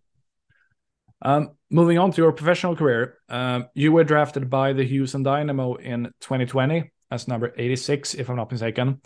Um, 1.21 1.49
moving 1.69 1.97
on 1.97 2.11
to 2.11 2.21
your 2.21 2.31
professional 2.31 2.75
career, 2.75 3.17
um, 3.27 3.67
you 3.73 3.91
were 3.91 4.05
drafted 4.05 4.49
by 4.49 4.73
the 4.73 4.85
Houston 4.85 5.21
Dynamo 5.21 5.75
in 5.75 6.05
2020 6.21 6.91
as 7.11 7.27
number 7.27 7.53
86, 7.57 8.13
if 8.13 8.29
I'm 8.29 8.37
not 8.37 8.51
mistaken. 8.51 9.01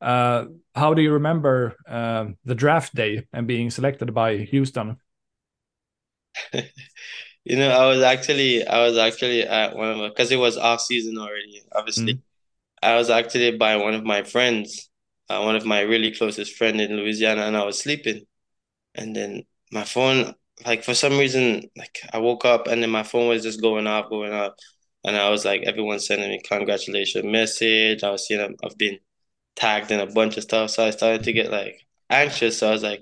Uh, 0.00 0.46
how 0.74 0.94
do 0.94 1.02
you 1.02 1.12
remember 1.12 1.76
uh, 1.88 2.26
the 2.44 2.54
draft 2.54 2.94
day 2.94 3.26
and 3.32 3.46
being 3.46 3.70
selected 3.70 4.14
by 4.14 4.38
Houston? 4.38 4.96
You 7.44 7.56
know, 7.56 7.70
I 7.70 7.86
was 7.86 8.02
actually 8.02 8.66
I 8.66 8.80
was 8.86 8.98
actually 8.98 9.42
at 9.44 9.74
one 9.74 9.88
of 9.88 10.10
because 10.12 10.30
it 10.30 10.36
was 10.36 10.58
off 10.58 10.80
season 10.82 11.16
already, 11.18 11.62
obviously. 11.72 12.14
Mm. 12.14 12.22
I 12.82 12.96
was 12.96 13.10
actually 13.10 13.56
by 13.56 13.76
one 13.76 13.94
of 13.94 14.04
my 14.04 14.22
friends, 14.22 14.90
uh, 15.28 15.42
one 15.42 15.56
of 15.56 15.66
my 15.66 15.80
really 15.80 16.12
closest 16.12 16.56
friend 16.56 16.80
in 16.80 16.96
Louisiana, 16.96 17.42
and 17.42 17.56
I 17.56 17.64
was 17.64 17.78
sleeping, 17.80 18.22
and 18.94 19.16
then 19.16 19.44
my 19.72 19.84
phone, 19.84 20.34
like 20.66 20.84
for 20.84 20.94
some 20.94 21.18
reason, 21.18 21.70
like 21.76 22.00
I 22.12 22.18
woke 22.18 22.44
up 22.44 22.66
and 22.68 22.82
then 22.82 22.90
my 22.90 23.02
phone 23.04 23.28
was 23.28 23.42
just 23.42 23.62
going 23.62 23.86
off, 23.86 24.10
going 24.10 24.32
off, 24.32 24.52
and 25.04 25.16
I 25.16 25.30
was 25.30 25.44
like, 25.44 25.62
everyone 25.62 26.00
sending 26.00 26.30
me 26.30 26.40
congratulations 26.44 27.24
message. 27.24 28.04
I 28.04 28.10
was 28.10 28.26
seeing 28.26 28.40
I've 28.64 28.78
been 28.78 28.98
tagged 29.56 29.90
in 29.90 30.00
a 30.00 30.06
bunch 30.06 30.36
of 30.36 30.42
stuff, 30.44 30.70
so 30.70 30.86
I 30.86 30.90
started 30.90 31.24
to 31.24 31.32
get 31.32 31.50
like 31.50 31.86
anxious. 32.10 32.58
So 32.58 32.68
I 32.68 32.72
was 32.72 32.82
like, 32.82 33.00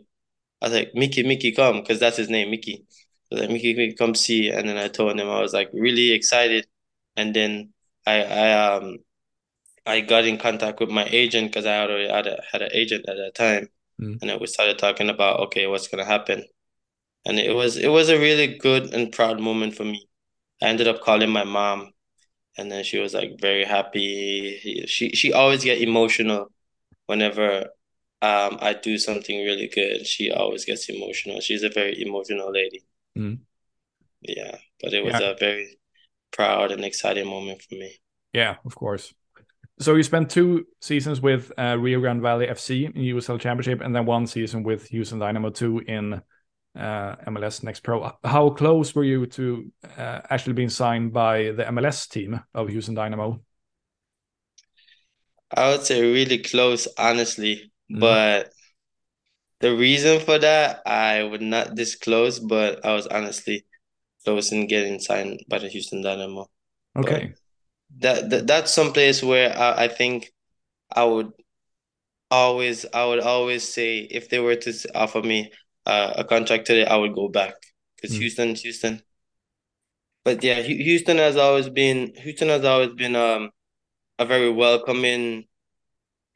I 0.63 0.67
was 0.67 0.75
like, 0.75 0.95
Mickey, 0.95 1.23
Mickey, 1.25 1.53
come, 1.53 1.81
because 1.81 2.01
that's 2.01 2.17
his 2.19 2.31
name, 2.31 2.51
Mickey. 2.51 2.87
So 3.33 3.39
like, 3.41 3.51
Mickey, 3.51 3.75
Mickey, 3.75 3.95
come 3.95 4.15
see. 4.15 4.51
And 4.51 4.69
then 4.69 4.79
I 4.79 4.89
told 4.89 5.19
him 5.19 5.29
I 5.31 5.41
was 5.41 5.55
like 5.55 5.71
really 5.75 6.13
excited, 6.13 6.67
and 7.17 7.35
then 7.35 7.73
I 8.07 8.23
I 8.25 8.77
um 8.77 8.99
I 9.87 10.01
got 10.01 10.25
in 10.25 10.39
contact 10.39 10.81
with 10.81 10.91
my 10.91 11.05
agent 11.07 11.49
because 11.49 11.67
I 11.67 11.81
already 11.81 12.09
had 12.09 12.27
a, 12.29 12.43
had 12.53 12.63
an 12.63 12.71
agent 12.73 13.07
at 13.09 13.17
that 13.17 13.35
time, 13.35 13.69
Mm. 14.01 14.19
and 14.21 14.31
then 14.31 14.39
we 14.41 14.47
started 14.47 14.79
talking 14.79 15.09
about 15.11 15.41
okay, 15.41 15.67
what's 15.67 15.89
gonna 15.89 16.05
happen, 16.05 16.45
and 17.27 17.39
it 17.39 17.55
was 17.55 17.77
it 17.77 17.89
was 17.89 18.09
a 18.11 18.19
really 18.19 18.59
good 18.59 18.95
and 18.95 19.13
proud 19.13 19.41
moment 19.41 19.75
for 19.77 19.85
me. 19.85 20.09
I 20.63 20.67
ended 20.69 20.89
up 20.89 21.03
calling 21.03 21.31
my 21.31 21.45
mom, 21.45 21.93
and 22.59 22.71
then 22.71 22.85
she 22.85 22.99
was 22.99 23.15
like 23.15 23.41
very 23.41 23.65
happy. 23.65 24.85
She 24.87 25.11
she 25.11 25.33
always 25.33 25.65
get 25.65 25.81
emotional 25.81 26.51
whenever 27.07 27.69
um 28.21 28.59
I 28.61 28.75
do 28.75 28.99
something 28.99 29.37
really 29.45 29.69
good. 29.69 30.07
She 30.07 30.31
always 30.31 30.65
gets 30.65 30.89
emotional. 30.89 31.41
She's 31.41 31.63
a 31.63 31.71
very 31.71 32.03
emotional 32.03 32.51
lady. 32.53 32.83
Mm. 33.17 33.39
Yeah, 34.23 34.57
but 34.83 34.93
it 34.93 35.05
was 35.05 35.15
Yeah. 35.21 35.31
a 35.31 35.37
very 35.37 35.79
proud 36.33 36.73
and 36.73 36.85
exciting 36.85 37.27
moment 37.27 37.63
for 37.63 37.77
me. 37.77 37.95
Yeah, 38.33 38.57
of 38.65 38.75
course. 38.75 39.15
So 39.81 39.95
you 39.95 40.03
spent 40.03 40.29
two 40.29 40.67
seasons 40.81 41.21
with 41.21 41.53
uh, 41.57 41.77
Rio 41.79 42.01
Grande 42.01 42.21
Valley 42.21 42.49
FC 42.49 42.85
in 42.87 42.93
USL 43.15 43.39
Championship, 43.39 43.81
and 43.81 43.95
then 43.95 44.07
one 44.07 44.27
season 44.27 44.65
with 44.65 44.89
Houston 44.89 45.21
Dynamo 45.21 45.51
2 45.51 45.79
in 45.87 46.21
MLS 46.77 47.63
Next 47.63 47.81
Pro. 47.81 48.13
How 48.25 48.51
close 48.51 48.95
were 48.95 49.05
you 49.05 49.27
to 49.27 49.73
uh, 49.97 50.21
actually 50.31 50.53
being 50.55 50.71
signed 50.71 51.13
by 51.13 51.51
the 51.53 51.65
MLS 51.69 52.09
team 52.09 52.41
of 52.55 52.69
Houston 52.69 52.95
Dynamo? 52.95 53.41
I 55.55 55.71
would 55.71 55.83
say 55.85 56.01
really 56.03 56.39
close, 56.39 56.87
honestly, 56.99 57.71
Mhm. 57.91 58.01
but 58.01 58.53
the 59.61 59.75
reason 59.75 60.21
for 60.21 60.39
that 60.39 60.83
I 60.87 61.23
would 61.23 61.43
not 61.43 61.75
disclose, 61.75 62.39
but 62.39 62.85
I 62.85 62.95
was 62.95 63.07
honestly 63.07 63.65
close 64.25 64.53
in 64.53 64.67
getting 64.67 65.01
signed 65.01 65.41
by 65.49 65.59
the 65.59 65.69
Houston 65.69 66.03
Dynamo. 66.03 66.49
Okay. 66.97 67.35
That, 67.99 68.31
that 68.31 68.47
that's 68.47 68.73
some 68.75 68.93
place 68.93 69.23
where 69.23 69.57
I, 69.57 69.85
I 69.85 69.89
think 69.89 70.31
I 70.91 71.05
would 71.05 71.33
always 72.31 72.85
I 72.93 73.05
would 73.07 73.21
always 73.21 73.73
say 73.73 73.99
if 74.01 74.29
they 74.29 74.39
were 74.39 74.57
to 74.57 74.73
offer 74.95 75.23
me 75.23 75.53
uh, 75.89 76.15
a 76.19 76.25
contract 76.25 76.67
today, 76.67 76.87
I 76.87 76.97
would 76.97 77.15
go 77.15 77.29
back 77.29 77.55
because 77.97 78.17
Mm. 78.17 78.21
Houston, 78.21 78.55
Houston. 78.57 79.03
But 80.25 80.43
yeah, 80.45 80.61
Houston 80.63 81.19
has 81.19 81.37
always 81.37 81.69
been 81.69 82.15
Houston 82.17 82.49
has 82.49 82.65
always 82.65 82.93
been 82.95 83.17
um 83.17 83.51
a 84.19 84.27
very 84.27 84.51
welcoming 84.51 85.47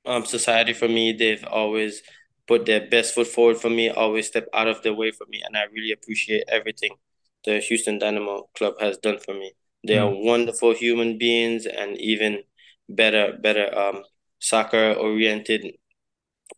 um 0.07 0.25
society 0.25 0.73
for 0.75 0.89
me. 0.89 1.13
They've 1.13 1.45
always 1.47 2.03
put 2.49 2.67
their 2.67 2.89
best 2.89 3.15
foot 3.15 3.29
forward 3.29 3.59
for 3.59 3.71
me, 3.71 3.91
always 3.91 4.29
step 4.29 4.49
out 4.55 4.69
of 4.69 4.83
their 4.83 4.95
way 4.95 5.13
for 5.13 5.27
me, 5.29 5.43
and 5.45 5.57
I 5.57 5.65
really 5.73 5.93
appreciate 5.93 6.45
everything 6.49 6.97
the 7.45 7.61
Houston 7.61 7.99
Dynamo 7.99 8.49
club 8.57 8.75
has 8.81 8.99
done 8.99 9.19
for 9.19 9.35
me. 9.35 9.53
They 9.87 9.99
are 9.99 10.11
wonderful 10.11 10.75
human 10.75 11.19
beings 11.19 11.67
and 11.67 11.99
even 11.99 12.45
better 12.89 13.39
better 13.41 13.67
um 13.79 14.05
soccer 14.41 14.93
oriented 14.95 15.77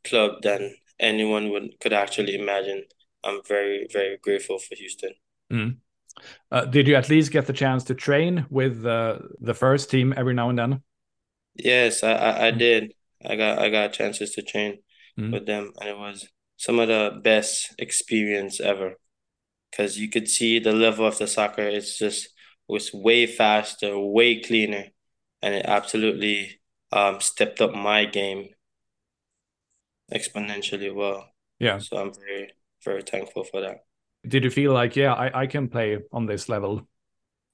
club 0.04 0.42
than 0.42 0.74
anyone 1.00 1.50
would 1.50 1.78
could 1.80 1.92
actually 1.92 2.35
imagine. 2.35 2.85
I'm 3.24 3.40
very, 3.46 3.87
very 3.92 4.18
grateful 4.18 4.59
for 4.59 4.74
Houston. 4.76 5.14
Uh, 6.50 6.64
did 6.64 6.87
you 6.88 6.94
at 6.94 7.09
least 7.09 7.33
get 7.33 7.46
the 7.46 7.52
chance 7.52 7.85
to 7.85 7.94
train 7.94 8.46
with 8.50 8.85
uh, 8.87 9.18
the 9.40 9.54
first 9.54 9.90
team 9.90 10.14
every 10.16 10.35
now 10.35 10.50
and 10.50 10.59
then? 10.59 10.83
Yes, 11.57 12.02
I, 12.02 12.12
I, 12.12 12.46
I 12.48 12.50
Mm. 12.52 12.59
did. 12.59 12.94
I 13.24 13.37
got 13.37 13.59
I 13.59 13.70
got 13.70 13.92
chances 13.92 14.33
to 14.33 14.42
train 14.42 14.78
Mm. 15.18 15.33
with 15.33 15.46
them, 15.46 15.72
and 15.80 15.88
it 15.88 15.98
was 15.98 16.28
some 16.57 16.78
of 16.78 16.88
the 16.88 17.20
best 17.22 17.74
experience 17.78 18.61
ever. 18.61 18.94
Because 19.70 19.98
you 19.98 20.09
could 20.09 20.28
see 20.28 20.59
the 20.61 20.72
level 20.72 21.07
of 21.07 21.18
the 21.18 21.26
soccer. 21.26 21.62
It's 21.62 21.98
just 21.98 22.28
was 22.68 22.92
way 22.94 23.26
faster, 23.26 23.98
way 23.98 24.40
cleaner, 24.40 24.87
and 25.42 25.54
it 25.54 25.66
absolutely 25.66 26.61
um 26.92 27.20
stepped 27.20 27.61
up 27.61 27.74
my 27.74 28.04
game 28.04 28.54
exponentially 30.12 30.95
well. 30.95 31.29
Yeah. 31.59 31.79
So 31.79 31.97
I'm 31.97 32.12
very, 32.14 32.53
very 32.85 33.03
thankful 33.03 33.45
for 33.45 33.61
that. 33.61 33.85
Did 34.27 34.45
you 34.45 34.51
feel 34.51 34.73
like, 34.73 34.97
yeah, 34.97 35.12
I, 35.12 35.43
I 35.43 35.47
can 35.47 35.69
play 35.69 35.99
on 36.12 36.27
this 36.27 36.49
level? 36.49 36.87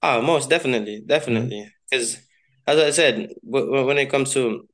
Ah, 0.02 0.20
most 0.20 0.48
definitely, 0.48 1.02
definitely. 1.04 1.70
Because 1.90 2.18
as 2.66 2.78
I 2.78 2.90
said, 2.90 3.34
when 3.42 3.98
it 3.98 4.10
comes 4.10 4.32
to 4.34 4.68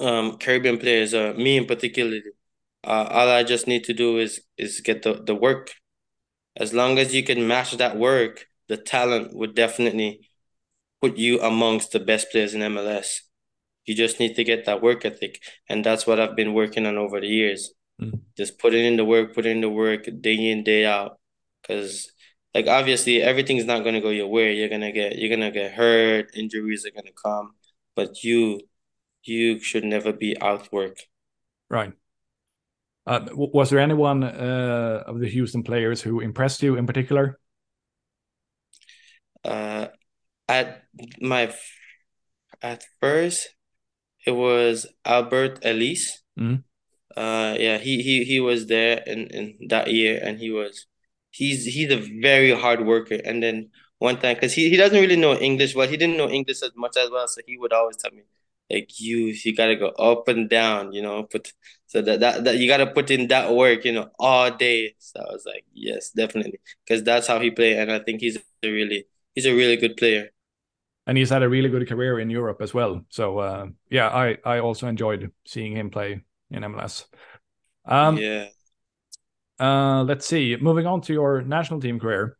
um, 0.00 0.38
Caribbean 0.38 0.78
players, 0.78 1.14
uh, 1.14 1.34
me 1.36 1.56
in 1.56 1.66
particular, 1.66 2.18
uh, 2.84 3.06
all 3.10 3.28
I 3.28 3.42
just 3.42 3.66
need 3.66 3.84
to 3.84 3.94
do 3.94 4.18
is 4.18 4.40
is 4.56 4.80
get 4.80 5.02
the, 5.02 5.14
the 5.14 5.34
work. 5.34 5.72
As 6.56 6.74
long 6.74 6.98
as 6.98 7.14
you 7.14 7.22
can 7.22 7.46
match 7.46 7.72
that 7.76 7.96
work, 7.96 8.46
the 8.68 8.76
talent 8.76 9.34
would 9.34 9.54
definitely 9.54 10.28
put 11.00 11.16
you 11.16 11.40
amongst 11.40 11.92
the 11.92 12.00
best 12.00 12.30
players 12.30 12.54
in 12.54 12.62
MLS. 12.62 13.20
You 13.88 13.94
just 13.94 14.20
need 14.20 14.36
to 14.36 14.44
get 14.44 14.66
that 14.66 14.82
work 14.82 15.04
ethic, 15.04 15.40
and 15.68 15.84
that's 15.84 16.06
what 16.06 16.20
I've 16.20 16.36
been 16.36 16.54
working 16.54 16.86
on 16.86 16.98
over 16.98 17.20
the 17.20 17.26
years. 17.26 17.72
Mm. 18.00 18.20
Just 18.36 18.58
putting 18.58 18.84
in 18.84 18.96
the 18.96 19.04
work, 19.04 19.34
putting 19.34 19.56
in 19.56 19.60
the 19.60 19.70
work 19.70 20.08
day 20.20 20.50
in 20.50 20.62
day 20.62 20.84
out, 20.84 21.18
because 21.62 22.12
like 22.54 22.66
obviously 22.66 23.22
everything's 23.22 23.64
not 23.64 23.84
gonna 23.84 24.00
go 24.00 24.10
your 24.10 24.28
way. 24.28 24.54
You're 24.54 24.68
gonna 24.68 24.92
get 24.92 25.18
you're 25.18 25.30
gonna 25.34 25.50
get 25.50 25.72
hurt, 25.72 26.30
injuries 26.34 26.86
are 26.86 26.90
gonna 26.90 27.16
come, 27.24 27.54
but 27.96 28.22
you 28.22 28.60
you 29.24 29.58
should 29.60 29.84
never 29.84 30.12
be 30.12 30.40
out 30.40 30.72
work. 30.72 30.98
Right. 31.68 31.92
Uh, 33.06 33.26
was 33.32 33.70
there 33.70 33.78
anyone 33.78 34.22
uh, 34.22 35.02
of 35.06 35.18
the 35.18 35.28
Houston 35.28 35.62
players 35.62 36.02
who 36.02 36.20
impressed 36.20 36.62
you 36.62 36.76
in 36.76 36.86
particular? 36.86 37.38
Uh, 39.44 39.86
at 40.46 40.82
my 41.20 41.54
at 42.60 42.84
first, 43.00 43.48
it 44.28 44.32
was 44.32 44.86
Alberth 45.06 45.58
Elis. 45.62 46.22
Mm. 46.38 46.62
Uh, 47.16 47.56
yeah, 47.58 47.78
he 47.78 48.02
he 48.02 48.24
he 48.24 48.38
was 48.40 48.66
there 48.66 49.02
in 49.06 49.20
in 49.38 49.46
that 49.68 49.86
year, 49.90 50.20
and 50.22 50.38
he 50.38 50.50
was 50.50 50.86
he's 51.30 51.64
he's 51.64 51.90
a 51.90 52.02
very 52.20 52.52
hard 52.64 52.84
worker. 52.84 53.18
And 53.24 53.42
then 53.42 53.70
one 53.98 54.18
time, 54.20 54.34
because 54.34 54.52
he, 54.52 54.68
he 54.68 54.76
doesn't 54.76 55.00
really 55.00 55.16
know 55.24 55.34
English 55.34 55.74
well, 55.74 55.88
he 55.88 55.96
didn't 55.96 56.18
know 56.18 56.28
English 56.28 56.62
as 56.62 56.72
much 56.76 56.96
as 56.98 57.10
well, 57.10 57.26
so 57.26 57.40
he 57.46 57.56
would 57.56 57.72
always 57.72 57.96
tell 57.96 58.12
me, 58.12 58.24
like 58.70 59.00
you 59.00 59.18
you 59.44 59.56
gotta 59.56 59.76
go 59.76 59.88
up 60.10 60.28
and 60.28 60.50
down, 60.50 60.92
you 60.92 61.02
know, 61.02 61.22
put 61.24 61.52
so 61.86 62.02
that, 62.02 62.20
that 62.20 62.44
that 62.44 62.58
you 62.58 62.68
gotta 62.68 62.86
put 62.86 63.10
in 63.10 63.28
that 63.28 63.54
work, 63.54 63.84
you 63.86 63.92
know, 63.92 64.10
all 64.18 64.50
day. 64.50 64.94
So 64.98 65.20
I 65.20 65.32
was 65.32 65.44
like, 65.46 65.64
yes, 65.72 66.10
definitely. 66.10 66.60
Because 66.84 67.02
that's 67.02 67.26
how 67.26 67.40
he 67.40 67.50
played, 67.50 67.78
and 67.78 67.90
I 67.90 68.00
think 68.00 68.20
he's 68.20 68.36
a 68.36 68.70
really 68.78 69.06
he's 69.34 69.46
a 69.46 69.54
really 69.54 69.76
good 69.76 69.96
player. 69.96 70.30
And 71.08 71.18
he's 71.18 71.30
had 71.30 71.42
a 71.42 71.48
really 71.48 71.70
good 71.70 71.88
career 71.88 72.20
in 72.20 72.30
Europe 72.30 72.60
as 72.60 72.72
well. 72.72 73.04
So 73.08 73.38
uh, 73.38 73.66
yeah, 73.90 74.08
I 74.08 74.36
I 74.44 74.60
also 74.60 74.86
enjoyed 74.86 75.32
seeing 75.44 75.72
him 75.72 75.90
play 75.90 76.22
in 76.50 76.62
MLS. 76.62 77.06
Um, 77.86 78.18
yeah. 78.18 78.48
Uh, 79.58 80.04
let's 80.04 80.26
see. 80.26 80.56
Moving 80.56 80.86
on 80.86 81.00
to 81.02 81.12
your 81.12 81.42
national 81.42 81.80
team 81.80 81.98
career, 81.98 82.36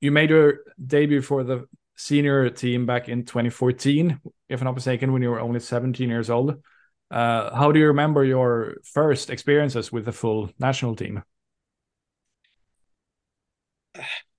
you 0.00 0.10
made 0.10 0.30
your 0.30 0.60
debut 0.84 1.22
for 1.22 1.44
the 1.44 1.68
senior 1.96 2.50
team 2.50 2.86
back 2.86 3.08
in 3.08 3.24
2014, 3.24 4.20
if 4.48 4.60
I'm 4.60 4.64
not 4.64 4.74
mistaken, 4.74 5.12
when 5.12 5.22
you 5.22 5.30
were 5.30 5.40
only 5.40 5.60
17 5.60 6.08
years 6.08 6.30
old. 6.30 6.62
Uh, 7.10 7.54
how 7.54 7.70
do 7.70 7.78
you 7.78 7.86
remember 7.88 8.24
your 8.24 8.76
first 8.82 9.30
experiences 9.30 9.92
with 9.92 10.06
the 10.06 10.12
full 10.12 10.50
national 10.58 10.96
team? 10.96 11.22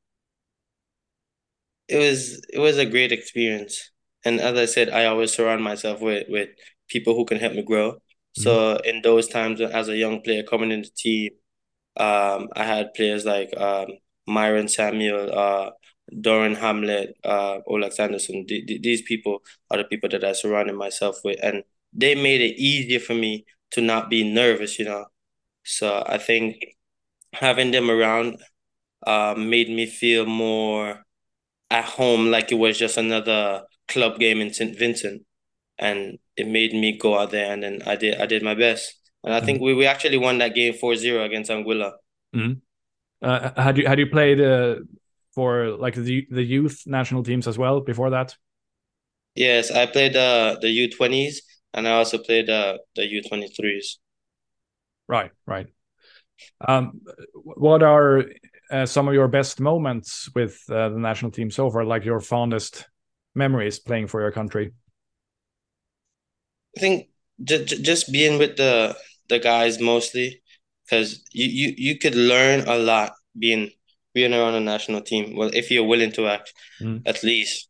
It 1.88 1.98
was 1.98 2.42
it 2.52 2.60
was 2.60 2.78
a 2.78 2.86
great 2.86 3.12
experience, 3.12 3.92
and 4.26 4.40
as 4.42 4.58
I 4.58 4.66
said, 4.66 4.90
I 4.90 5.06
always 5.06 5.34
surround 5.34 5.64
myself 5.64 6.02
with 6.02 6.28
with 6.30 6.50
people 6.90 7.16
who 7.16 7.26
can 7.26 7.40
help 7.40 7.54
me 7.54 7.62
grow. 7.64 7.94
Mm-hmm. 7.94 8.42
So 8.44 8.78
in 8.78 9.02
those 9.02 9.28
times, 9.28 9.62
as 9.62 9.88
a 9.90 9.96
young 9.98 10.22
player 10.22 10.44
coming 10.44 10.72
in 10.72 10.82
the 10.82 10.90
team, 10.96 11.32
um, 11.98 12.50
I 12.56 12.64
had 12.66 12.94
players 12.94 13.26
like 13.26 13.56
um, 13.58 13.88
Myron 14.28 14.68
Samuel, 14.68 15.32
uh, 15.38 15.72
Doran 16.22 16.56
Hamlet, 16.56 17.16
uh, 17.24 17.60
Oalex 17.70 18.00
Anderson. 18.00 18.46
D- 18.46 18.64
d- 18.66 18.80
these 18.82 19.02
people 19.04 19.42
are 19.72 19.78
the 19.78 19.86
people 19.86 20.10
that 20.10 20.24
I 20.24 20.34
surrounded 20.34 20.76
myself 20.76 21.18
with, 21.24 21.40
and 21.44 21.64
they 21.94 22.16
made 22.16 22.42
it 22.42 22.60
easier 22.60 23.00
for 23.00 23.14
me 23.16 23.46
to 23.72 23.82
not 23.82 24.10
be 24.10 24.24
nervous. 24.30 24.80
You 24.80 24.86
know, 24.86 25.06
so 25.64 26.04
I 26.08 26.18
think 26.18 26.58
having 27.34 27.72
them 27.72 27.90
around 27.92 28.38
uh, 29.06 29.36
made 29.38 29.70
me 29.70 29.86
feel 29.88 30.26
more 30.26 31.06
at 31.70 31.86
home, 31.86 32.32
like 32.32 32.52
it 32.52 32.56
was 32.56 32.78
just 32.78 32.98
another 32.98 33.64
club 33.88 34.20
game 34.20 34.42
in 34.42 34.54
St. 34.54 34.78
Vincent, 34.78 35.24
and 35.78 36.18
it 36.36 36.48
made 36.48 36.74
me 36.74 36.98
go 36.98 37.18
out 37.18 37.32
there 37.32 37.52
and 37.52 37.64
then 37.64 37.82
I 37.86 37.96
did 37.96 38.20
I 38.20 38.26
did 38.26 38.44
my 38.44 38.56
best, 38.56 38.94
and 39.24 39.34
I 39.34 39.38
mm-hmm. 39.38 39.46
think 39.46 39.62
we, 39.62 39.74
we 39.74 39.86
actually 39.86 40.18
won 40.18 40.38
that 40.40 40.56
game 40.56 40.74
4-0 40.74 41.26
against 41.26 41.52
Anguilla. 41.52 41.94
Mm-hmm. 42.36 42.60
Uh, 43.22 43.62
had 43.62 43.78
you 43.78 43.88
had 43.88 44.00
you 44.00 44.08
played 44.08 44.40
uh, 44.40 44.76
for 45.34 45.70
like 45.72 45.96
the 45.96 46.28
the 46.30 46.44
youth 46.44 46.84
national 46.86 47.24
teams 47.24 47.48
as 47.48 47.58
well 47.58 47.82
before 47.82 48.12
that? 48.12 48.36
Yes, 49.36 49.72
I 49.72 49.86
played 49.86 50.16
uh, 50.16 50.58
the 50.62 50.70
U 50.70 50.90
twenties, 50.90 51.42
and 51.74 51.88
I 51.88 51.92
also 51.92 52.18
played 52.18 52.50
uh, 52.50 52.78
the 52.96 53.06
U 53.06 53.24
twenty 53.24 53.48
threes. 53.48 54.00
Right, 55.08 55.32
right. 55.46 55.68
Um, 56.62 57.02
what 57.34 57.82
are 57.82 58.26
uh, 58.72 58.86
some 58.86 59.08
of 59.08 59.14
your 59.14 59.28
best 59.28 59.60
moments 59.60 60.30
with 60.36 60.60
uh, 60.70 60.90
the 60.90 61.00
national 61.00 61.32
team 61.32 61.50
so 61.52 61.70
far? 61.70 61.86
Like 61.86 62.06
your 62.06 62.20
fondest 62.20 62.88
memories 63.36 63.80
playing 63.80 64.08
for 64.08 64.22
your 64.22 64.32
country? 64.32 64.74
I 66.76 66.80
think 66.80 67.10
just 67.44 67.84
just 67.84 68.12
being 68.12 68.38
with 68.40 68.58
the 68.58 68.96
the 69.30 69.40
guys 69.40 69.80
mostly, 69.80 70.42
because 70.86 71.24
you, 71.32 71.48
you 71.48 71.74
you 71.78 71.98
could 71.98 72.16
learn 72.16 72.68
a 72.68 72.78
lot 72.78 73.14
being 73.38 73.72
being 74.14 74.34
around 74.34 74.56
a 74.56 74.60
national 74.60 75.02
team. 75.02 75.36
Well, 75.36 75.52
if 75.54 75.70
you're 75.70 75.84
willing 75.86 76.12
to 76.14 76.28
act, 76.28 76.54
mm. 76.82 77.02
at 77.06 77.24
least. 77.24 77.70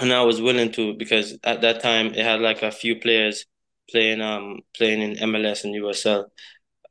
And 0.00 0.12
I 0.12 0.22
was 0.22 0.40
willing 0.40 0.70
to 0.72 0.94
because 0.94 1.38
at 1.42 1.60
that 1.62 1.82
time 1.82 2.06
it 2.14 2.24
had 2.24 2.40
like 2.40 2.62
a 2.62 2.70
few 2.70 3.00
players 3.00 3.44
playing 3.90 4.20
um 4.20 4.60
playing 4.76 5.02
in 5.02 5.30
MLS 5.30 5.64
and 5.64 5.74
USL. 5.74 6.24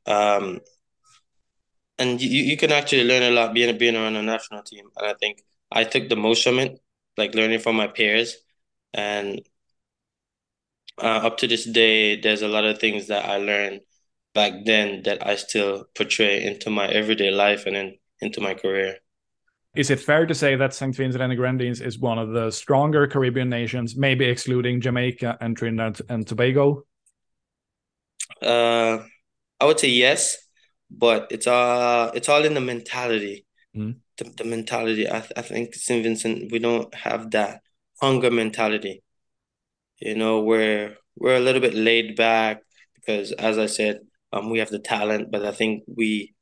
Um, 0.06 0.60
and 1.98 2.20
you, 2.20 2.28
you 2.44 2.56
can 2.56 2.72
actually 2.72 3.04
learn 3.04 3.22
a 3.22 3.30
lot 3.30 3.54
being 3.54 3.76
being 3.78 3.96
around 3.96 4.16
a 4.16 4.22
national 4.22 4.62
team. 4.62 4.86
And 4.96 5.06
I 5.06 5.14
think 5.14 5.42
I 5.70 5.84
took 5.84 6.08
the 6.08 6.16
most 6.16 6.44
from 6.44 6.58
it, 6.58 6.80
like 7.16 7.34
learning 7.34 7.60
from 7.60 7.76
my 7.76 7.88
peers. 7.88 8.36
And 8.94 9.40
uh, 11.00 11.20
up 11.26 11.38
to 11.38 11.46
this 11.46 11.64
day, 11.64 12.20
there's 12.20 12.42
a 12.42 12.48
lot 12.48 12.64
of 12.64 12.78
things 12.78 13.08
that 13.08 13.24
I 13.24 13.36
learned 13.36 13.80
back 14.34 14.52
then 14.64 15.02
that 15.02 15.26
I 15.26 15.36
still 15.36 15.84
portray 15.96 16.44
into 16.44 16.70
my 16.70 16.86
everyday 16.86 17.30
life 17.30 17.66
and 17.66 17.76
in 17.76 17.98
into 18.20 18.40
my 18.40 18.54
career. 18.54 18.96
Is 19.76 19.90
it 19.90 20.00
fair 20.00 20.26
to 20.26 20.34
say 20.34 20.56
that 20.56 20.74
St. 20.74 20.94
Vincent 20.96 21.22
and 21.22 21.30
the 21.30 21.36
Grenadines 21.36 21.80
is 21.80 21.98
one 21.98 22.18
of 22.18 22.32
the 22.32 22.50
stronger 22.50 23.06
Caribbean 23.06 23.48
nations, 23.48 23.96
maybe 23.96 24.24
excluding 24.24 24.80
Jamaica 24.80 25.38
and 25.40 25.56
Trinidad 25.56 26.00
and 26.08 26.26
Tobago? 26.26 26.84
Uh, 28.42 28.98
I 29.60 29.64
would 29.64 29.78
say 29.78 29.88
yes, 29.88 30.36
but 30.90 31.28
it's 31.30 31.46
uh 31.46 32.10
it's 32.14 32.28
all 32.28 32.44
in 32.44 32.54
the 32.54 32.60
mentality. 32.60 33.46
Mm. 33.76 33.96
The, 34.16 34.24
the 34.36 34.44
mentality. 34.44 35.08
I, 35.08 35.20
th- 35.20 35.32
I 35.36 35.42
think 35.42 35.74
St. 35.74 36.02
Vincent 36.02 36.50
we 36.50 36.58
don't 36.58 36.92
have 36.94 37.30
that 37.32 37.60
hunger 38.00 38.30
mentality. 38.30 39.02
You 40.00 40.16
know, 40.16 40.40
we're 40.40 40.96
we're 41.16 41.36
a 41.36 41.40
little 41.40 41.60
bit 41.60 41.74
laid 41.74 42.16
back 42.16 42.62
because, 42.94 43.32
as 43.32 43.58
I 43.58 43.66
said, 43.66 44.00
um, 44.32 44.50
we 44.50 44.58
have 44.58 44.70
the 44.70 44.78
talent, 44.78 45.30
but 45.30 45.44
I 45.44 45.52
think 45.52 45.84
we 45.86 46.34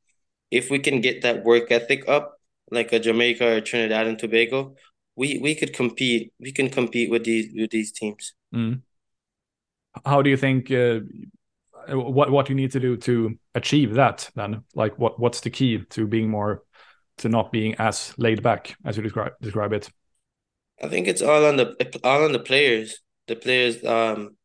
if 0.50 0.70
we 0.70 0.78
can 0.78 1.00
get 1.00 1.22
that 1.22 1.44
work 1.44 1.70
ethic 1.70 2.08
up, 2.08 2.38
like 2.70 2.92
a 2.92 2.98
Jamaica 2.98 3.56
or 3.56 3.60
Trinidad 3.60 4.06
and 4.06 4.18
Tobago, 4.18 4.74
we 5.16 5.38
we 5.38 5.54
could 5.54 5.72
compete. 5.72 6.32
We 6.38 6.52
can 6.52 6.70
compete 6.70 7.10
with 7.10 7.24
these 7.24 7.52
with 7.54 7.70
these 7.70 7.92
teams. 7.92 8.34
Mm. 8.54 8.82
How 10.04 10.22
do 10.22 10.30
you 10.30 10.36
think? 10.36 10.70
Uh, 10.70 11.00
what 11.88 12.30
what 12.30 12.48
you 12.48 12.54
need 12.54 12.72
to 12.72 12.80
do 12.80 12.96
to 12.98 13.38
achieve 13.54 13.94
that? 13.94 14.30
Then, 14.34 14.64
like, 14.74 14.98
what 14.98 15.18
what's 15.18 15.40
the 15.40 15.50
key 15.50 15.84
to 15.90 16.06
being 16.06 16.28
more, 16.28 16.62
to 17.18 17.28
not 17.28 17.52
being 17.52 17.74
as 17.78 18.14
laid 18.18 18.42
back 18.42 18.76
as 18.84 18.96
you 18.96 19.02
describe 19.02 19.32
describe 19.40 19.72
it? 19.72 19.90
I 20.82 20.88
think 20.88 21.08
it's 21.08 21.22
all 21.22 21.44
on 21.46 21.56
the 21.56 22.00
all 22.04 22.24
on 22.24 22.32
the 22.32 22.38
players. 22.38 23.00
The 23.26 23.36
players, 23.36 23.84
um, 23.84 24.36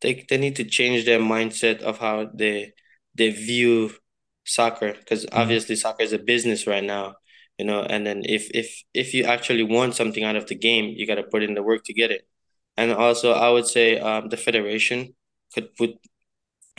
they 0.00 0.24
they 0.28 0.38
need 0.38 0.56
to 0.56 0.64
change 0.64 1.04
their 1.04 1.20
mindset 1.20 1.82
of 1.82 1.98
how 1.98 2.30
they 2.34 2.72
they 3.14 3.30
view 3.30 3.92
soccer 4.44 4.94
because 4.94 5.26
mm-hmm. 5.26 5.38
obviously 5.38 5.76
soccer 5.76 6.02
is 6.02 6.12
a 6.12 6.18
business 6.18 6.66
right 6.66 6.84
now 6.84 7.14
you 7.58 7.64
know 7.64 7.82
and 7.82 8.06
then 8.06 8.22
if 8.24 8.48
if 8.54 8.82
if 8.94 9.12
you 9.12 9.24
actually 9.24 9.62
want 9.62 9.94
something 9.94 10.24
out 10.24 10.36
of 10.36 10.46
the 10.46 10.54
game 10.54 10.94
you 10.96 11.06
got 11.06 11.16
to 11.16 11.22
put 11.22 11.42
in 11.42 11.54
the 11.54 11.62
work 11.62 11.82
to 11.84 11.92
get 11.92 12.10
it 12.10 12.26
and 12.76 12.92
also 12.92 13.32
i 13.32 13.50
would 13.50 13.66
say 13.66 13.98
um, 13.98 14.28
the 14.28 14.36
federation 14.36 15.14
could 15.52 15.74
put 15.76 15.90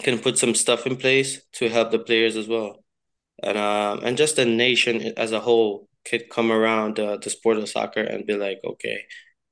can 0.04 0.20
put 0.20 0.38
some 0.38 0.56
stuff 0.56 0.86
in 0.86 0.96
place 0.96 1.42
to 1.54 1.70
help 1.70 1.92
the 1.92 2.00
players 2.00 2.36
as 2.36 2.48
well 2.48 2.84
and 3.44 3.58
um 3.58 4.00
and 4.04 4.18
just 4.18 4.36
the 4.36 4.46
nation 4.46 5.14
as 5.18 5.32
a 5.32 5.40
whole 5.40 5.88
could 6.06 6.30
come 6.30 6.52
around 6.52 7.00
uh, 7.00 7.18
the 7.18 7.30
sport 7.30 7.58
of 7.58 7.70
soccer 7.70 8.02
and 8.02 8.26
be 8.26 8.36
like 8.36 8.60
okay 8.64 9.04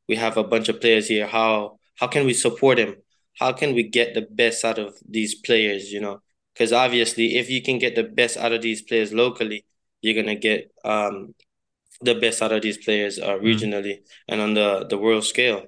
we 0.08 0.16
have 0.16 0.38
a 0.38 0.44
bunch 0.44 0.70
of 0.70 0.80
players 0.82 1.08
here 1.08 1.28
how 1.28 1.78
how 1.96 2.08
can 2.08 2.26
we 2.26 2.34
support 2.34 2.78
him 2.80 2.96
how 3.40 3.52
can 3.52 3.76
we 3.76 3.84
get 3.84 4.14
the 4.14 4.22
best 4.22 4.64
out 4.66 4.80
of 4.80 4.96
these 5.08 5.36
players 5.36 5.92
you 5.92 6.00
know 6.00 6.22
because 6.58 6.74
obviously 6.74 7.36
if 7.36 7.50
you 7.50 7.62
can 7.62 7.78
get 7.78 7.96
the 7.96 8.04
best 8.04 8.36
out 8.36 8.52
of 8.52 8.64
these 8.64 8.82
players 8.82 9.14
locally, 9.14 9.66
you're 10.02 10.16
gonna 10.16 10.36
get 10.36 10.72
um 10.84 11.36
the 12.02 12.16
best 12.16 12.42
out 12.42 12.52
of 12.52 12.62
these 12.62 12.78
players 12.78 13.20
uh, 13.20 13.38
regionally 13.38 13.98
mm. 13.98 14.04
and 14.28 14.42
on 14.42 14.54
the 14.56 14.86
the 14.90 14.98
world 14.98 15.24
scale. 15.24 15.64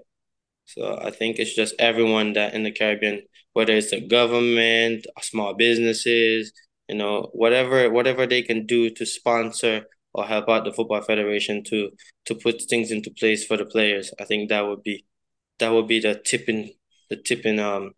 So 0.65 0.99
I 1.01 1.11
think 1.11 1.37
it's 1.37 1.55
just 1.55 1.75
everyone 1.79 2.33
that 2.33 2.53
in 2.53 2.63
the 2.63 2.71
Caribbean, 2.71 3.23
whether 3.53 3.73
it's 3.73 3.91
the 3.91 4.01
government, 4.01 5.05
small 5.21 5.53
businesses, 5.53 6.53
you 6.87 6.95
know, 6.95 7.29
whatever 7.33 7.89
whatever 7.89 8.25
they 8.25 8.41
can 8.41 8.65
do 8.65 8.89
to 8.91 9.05
sponsor 9.05 9.85
or 10.13 10.25
help 10.25 10.49
out 10.49 10.65
the 10.65 10.73
football 10.73 11.01
federation 11.01 11.63
to 11.65 11.91
to 12.25 12.35
put 12.35 12.61
things 12.63 12.91
into 12.91 13.11
place 13.11 13.45
for 13.45 13.57
the 13.57 13.65
players. 13.65 14.13
I 14.19 14.25
think 14.25 14.49
that 14.49 14.67
would 14.67 14.83
be 14.83 15.05
that 15.59 15.69
would 15.69 15.87
be 15.87 15.99
the 15.99 16.15
tipping 16.15 16.71
the 17.09 17.17
tipping 17.17 17.59
um 17.59 17.93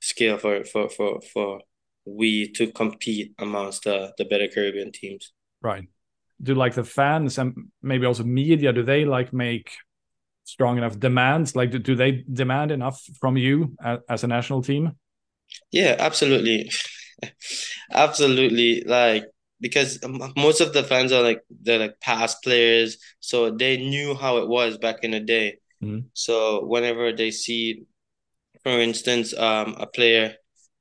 scale 0.00 0.38
for 0.38 0.64
for 0.64 0.88
for 0.88 1.20
for 1.20 1.60
we 2.04 2.50
to 2.52 2.72
compete 2.72 3.34
amongst 3.38 3.84
the 3.84 4.12
the 4.18 4.24
better 4.24 4.48
Caribbean 4.48 4.92
teams. 4.92 5.32
Right. 5.60 5.88
Do 6.42 6.54
like 6.54 6.74
the 6.74 6.84
fans 6.84 7.36
and 7.38 7.70
maybe 7.82 8.06
also 8.06 8.24
media? 8.24 8.72
Do 8.72 8.82
they 8.82 9.04
like 9.04 9.32
make 9.32 9.72
strong 10.44 10.78
enough 10.78 10.98
demands? 10.98 11.54
Like, 11.56 11.70
do, 11.70 11.78
do 11.78 11.94
they 11.94 12.24
demand 12.32 12.70
enough 12.70 13.02
from 13.20 13.36
you 13.36 13.76
as, 13.82 13.98
as 14.08 14.24
a 14.24 14.26
national 14.26 14.62
team? 14.62 14.92
Yeah, 15.70 15.96
absolutely, 15.98 16.70
absolutely. 17.92 18.82
Like 18.84 19.24
because 19.60 19.98
most 20.36 20.60
of 20.60 20.72
the 20.72 20.82
fans 20.82 21.12
are 21.12 21.22
like 21.22 21.42
they're 21.62 21.78
like 21.78 22.00
past 22.00 22.42
players, 22.42 22.98
so 23.20 23.50
they 23.50 23.76
knew 23.76 24.14
how 24.14 24.38
it 24.38 24.48
was 24.48 24.78
back 24.78 25.04
in 25.04 25.10
the 25.10 25.20
day. 25.20 25.58
Mm-hmm. 25.82 26.06
So 26.14 26.64
whenever 26.66 27.12
they 27.12 27.30
see, 27.30 27.82
for 28.62 28.80
instance, 28.80 29.36
um, 29.36 29.76
a 29.78 29.86
player 29.86 30.34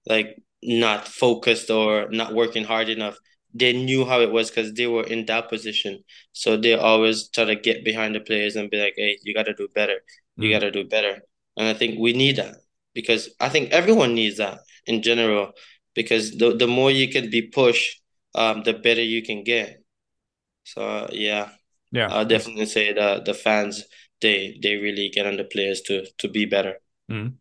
like 0.05 0.41
not 0.63 1.07
focused 1.07 1.69
or 1.69 2.09
not 2.09 2.33
working 2.33 2.63
hard 2.63 2.89
enough, 2.89 3.17
they 3.53 3.73
knew 3.73 4.05
how 4.05 4.21
it 4.21 4.31
was 4.31 4.49
because 4.49 4.73
they 4.73 4.87
were 4.87 5.03
in 5.03 5.25
that 5.25 5.49
position. 5.49 6.03
So 6.33 6.57
they 6.57 6.73
always 6.73 7.29
try 7.29 7.45
to 7.45 7.55
get 7.55 7.83
behind 7.83 8.15
the 8.15 8.19
players 8.19 8.55
and 8.55 8.69
be 8.69 8.81
like, 8.81 8.93
"Hey, 8.95 9.17
you 9.23 9.33
got 9.33 9.45
to 9.45 9.53
do 9.53 9.67
better. 9.73 9.99
You 10.35 10.49
mm-hmm. 10.49 10.51
got 10.53 10.59
to 10.59 10.71
do 10.71 10.87
better." 10.87 11.21
And 11.57 11.67
I 11.67 11.73
think 11.73 11.99
we 11.99 12.13
need 12.13 12.37
that 12.37 12.55
because 12.93 13.29
I 13.39 13.49
think 13.49 13.71
everyone 13.71 14.13
needs 14.13 14.37
that 14.37 14.59
in 14.85 15.01
general 15.01 15.53
because 15.95 16.37
the 16.37 16.55
the 16.55 16.67
more 16.67 16.91
you 16.91 17.09
can 17.09 17.29
be 17.29 17.43
pushed, 17.43 18.01
um, 18.35 18.63
the 18.63 18.73
better 18.73 19.01
you 19.01 19.23
can 19.23 19.43
get. 19.43 19.81
So 20.63 20.81
uh, 20.81 21.07
yeah, 21.11 21.49
yeah, 21.91 22.07
I'll 22.11 22.25
definitely 22.25 22.67
say 22.67 22.93
that 22.93 23.25
the 23.25 23.33
fans 23.33 23.83
they 24.21 24.59
they 24.61 24.75
really 24.75 25.09
get 25.09 25.25
on 25.25 25.37
the 25.37 25.43
players 25.43 25.81
to 25.81 26.05
to 26.19 26.27
be 26.27 26.45
better. 26.45 26.79
Mm. 27.11 27.35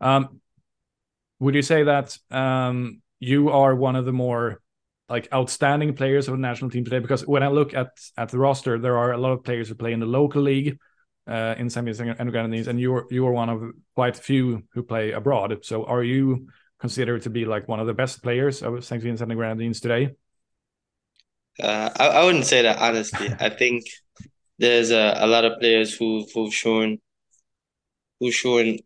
Um, 0.00 0.40
would 1.40 1.54
you 1.54 1.62
say 1.62 1.82
that 1.84 2.16
um, 2.30 3.02
you 3.20 3.50
are 3.50 3.74
one 3.74 3.96
of 3.96 4.04
the 4.04 4.12
more 4.12 4.60
like 5.08 5.28
outstanding 5.32 5.94
players 5.94 6.28
of 6.28 6.32
the 6.32 6.40
national 6.40 6.70
team 6.70 6.84
today? 6.84 6.98
Because 6.98 7.26
when 7.26 7.42
I 7.42 7.48
look 7.48 7.74
at 7.74 7.90
at 8.16 8.28
the 8.30 8.38
roster, 8.38 8.78
there 8.78 8.98
are 8.98 9.12
a 9.12 9.18
lot 9.18 9.32
of 9.32 9.44
players 9.44 9.68
who 9.68 9.74
play 9.74 9.92
in 9.92 10.00
the 10.00 10.06
local 10.06 10.42
league 10.42 10.78
uh, 11.28 11.54
in. 11.58 11.68
Vincent 11.68 12.16
and 12.18 12.30
Grenadines, 12.30 12.68
and 12.68 12.80
you're 12.80 13.06
you 13.10 13.26
are 13.26 13.32
one 13.32 13.48
of 13.48 13.62
quite 13.94 14.18
a 14.18 14.22
few 14.22 14.64
who 14.72 14.82
play 14.82 15.12
abroad. 15.12 15.58
So 15.62 15.84
are 15.84 16.02
you 16.02 16.48
considered 16.78 17.22
to 17.22 17.30
be 17.30 17.44
like 17.44 17.68
one 17.68 17.80
of 17.80 17.86
the 17.86 17.94
best 17.94 18.22
players 18.22 18.62
of 18.62 18.84
St. 18.84 19.02
Vincent 19.02 19.30
and 19.30 19.38
Grenadines 19.38 19.80
today? 19.80 20.14
Uh, 21.60 21.90
I, 21.96 22.06
I 22.06 22.24
wouldn't 22.24 22.46
say 22.46 22.62
that 22.62 22.78
honestly. 22.78 23.28
I 23.40 23.50
think 23.50 23.84
there's 24.58 24.90
a, 24.90 25.14
a 25.18 25.26
lot 25.26 25.44
of 25.44 25.58
players 25.58 25.94
who 25.94 26.26
who've 26.34 26.54
shown 26.54 26.98
who've 28.20 28.34
shown 28.34 28.78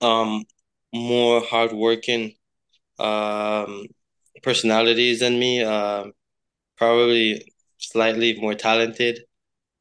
um 0.00 0.44
more 0.92 1.40
hardworking 1.40 2.34
um 2.98 3.86
personalities 4.42 5.20
than 5.20 5.38
me. 5.38 5.62
Um, 5.62 6.12
probably 6.76 7.52
slightly 7.78 8.38
more 8.40 8.54
talented, 8.54 9.20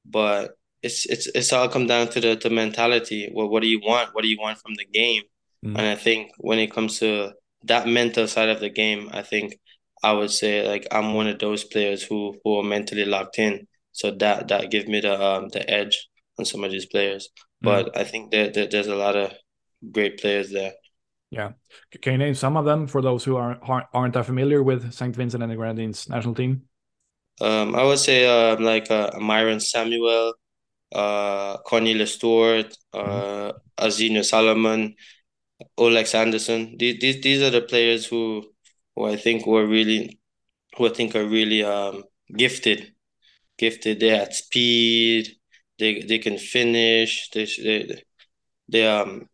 but 0.06 0.52
it's 0.82 1.06
it's 1.06 1.28
it's 1.28 1.54
all 1.54 1.70
come 1.70 1.88
down 1.88 2.08
to 2.10 2.20
the 2.20 2.40
the 2.42 2.50
mentality. 2.50 3.30
Well, 3.34 3.50
what 3.50 3.62
do 3.62 3.68
you 3.68 3.80
want? 3.80 4.14
What 4.14 4.24
do 4.24 4.28
you 4.28 4.40
want 4.40 4.60
from 4.60 4.76
the 4.76 4.86
game? 4.86 5.24
Mm. 5.66 5.78
And 5.78 5.88
I 5.88 5.96
think 5.96 6.32
when 6.38 6.60
it 6.60 6.72
comes 6.72 7.00
to 7.00 7.32
that 7.64 7.88
mental 7.88 8.28
side 8.28 8.50
of 8.50 8.60
the 8.60 8.70
game, 8.70 9.10
I 9.14 9.22
think 9.22 9.58
I 10.04 10.14
would 10.14 10.32
say 10.32 10.68
like 10.68 10.88
I'm 10.92 11.14
one 11.14 11.28
of 11.28 11.40
those 11.40 11.64
players 11.64 12.04
who 12.04 12.36
who 12.44 12.58
are 12.58 12.64
mentally 12.64 13.06
locked 13.06 13.40
in. 13.40 13.68
So 13.92 14.12
that 14.12 14.48
that 14.50 14.72
gives 14.72 14.88
me 14.88 15.02
the 15.02 15.20
um 15.22 15.50
the 15.50 15.68
edge 15.70 16.08
on 16.38 16.46
some 16.46 16.64
of 16.64 16.72
these 16.72 16.86
players. 16.86 17.30
Mm. 17.64 17.66
But 17.66 17.98
I 17.98 18.04
think 18.04 18.32
that, 18.32 18.54
that 18.54 18.72
there's 18.72 18.88
a 18.88 18.96
lot 18.96 19.16
of 19.16 19.34
great 19.92 20.20
players 20.20 20.52
there. 20.52 20.74
Yeah, 21.30 21.52
can 22.02 22.14
you 22.14 22.18
name 22.20 22.36
some 22.36 22.56
of 22.56 22.66
them 22.66 22.88
for 22.88 23.02
those 23.02 23.24
who 23.24 23.36
aren't 23.36 23.62
aren't 23.94 24.14
that 24.14 24.26
familiar 24.26 24.64
with 24.64 24.94
Saint 24.94 25.16
Vincent 25.16 25.44
and 25.44 25.52
the 25.52 25.58
Grenadines 25.58 26.08
national 26.08 26.36
team? 26.36 26.64
Um, 27.42 27.76
I 27.76 27.84
would 27.84 28.00
say 28.00 28.26
um, 28.26 28.64
like 28.64 28.90
uh, 28.90 29.12
Myron 29.20 29.60
Samuel, 29.60 30.34
uh, 30.94 31.58
Cornelius 31.58 32.16
Stewart, 32.16 32.76
uh, 32.94 33.52
mm-hmm. 33.78 34.22
Solomon, 34.22 34.96
Oalex 35.78 36.16
Anderson. 36.16 36.76
These, 36.78 37.00
these 37.00 37.22
these 37.22 37.42
are 37.42 37.50
the 37.50 37.62
players 37.62 38.06
who 38.06 38.44
who 38.96 39.06
I 39.06 39.18
think 39.18 39.46
were 39.46 39.68
really 39.68 40.20
who 40.78 40.88
I 40.88 40.94
think 40.94 41.16
are 41.16 41.26
really 41.26 41.64
um 41.64 42.04
gifted. 42.36 42.94
Gifted. 43.58 44.00
They 44.00 44.10
had 44.10 44.34
speed. 44.34 45.30
They 45.78 46.02
they 46.02 46.20
can 46.20 46.38
finish. 46.38 47.30
They 47.32 47.46
they 47.46 48.04
they 48.70 48.88
um 48.88 49.28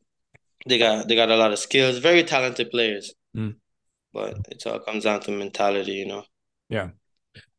they 0.65 0.77
got 0.77 1.07
they 1.07 1.15
got 1.15 1.29
a 1.29 1.35
lot 1.35 1.51
of 1.51 1.59
skills. 1.59 1.97
Very 1.97 2.23
talented 2.23 2.71
players. 2.71 3.13
Mm. 3.35 3.55
But 4.13 4.37
it 4.49 4.65
all 4.65 4.79
comes 4.79 5.05
down 5.05 5.21
to 5.21 5.31
mentality, 5.31 5.93
you 5.93 6.05
know. 6.05 6.23
Yeah. 6.69 6.89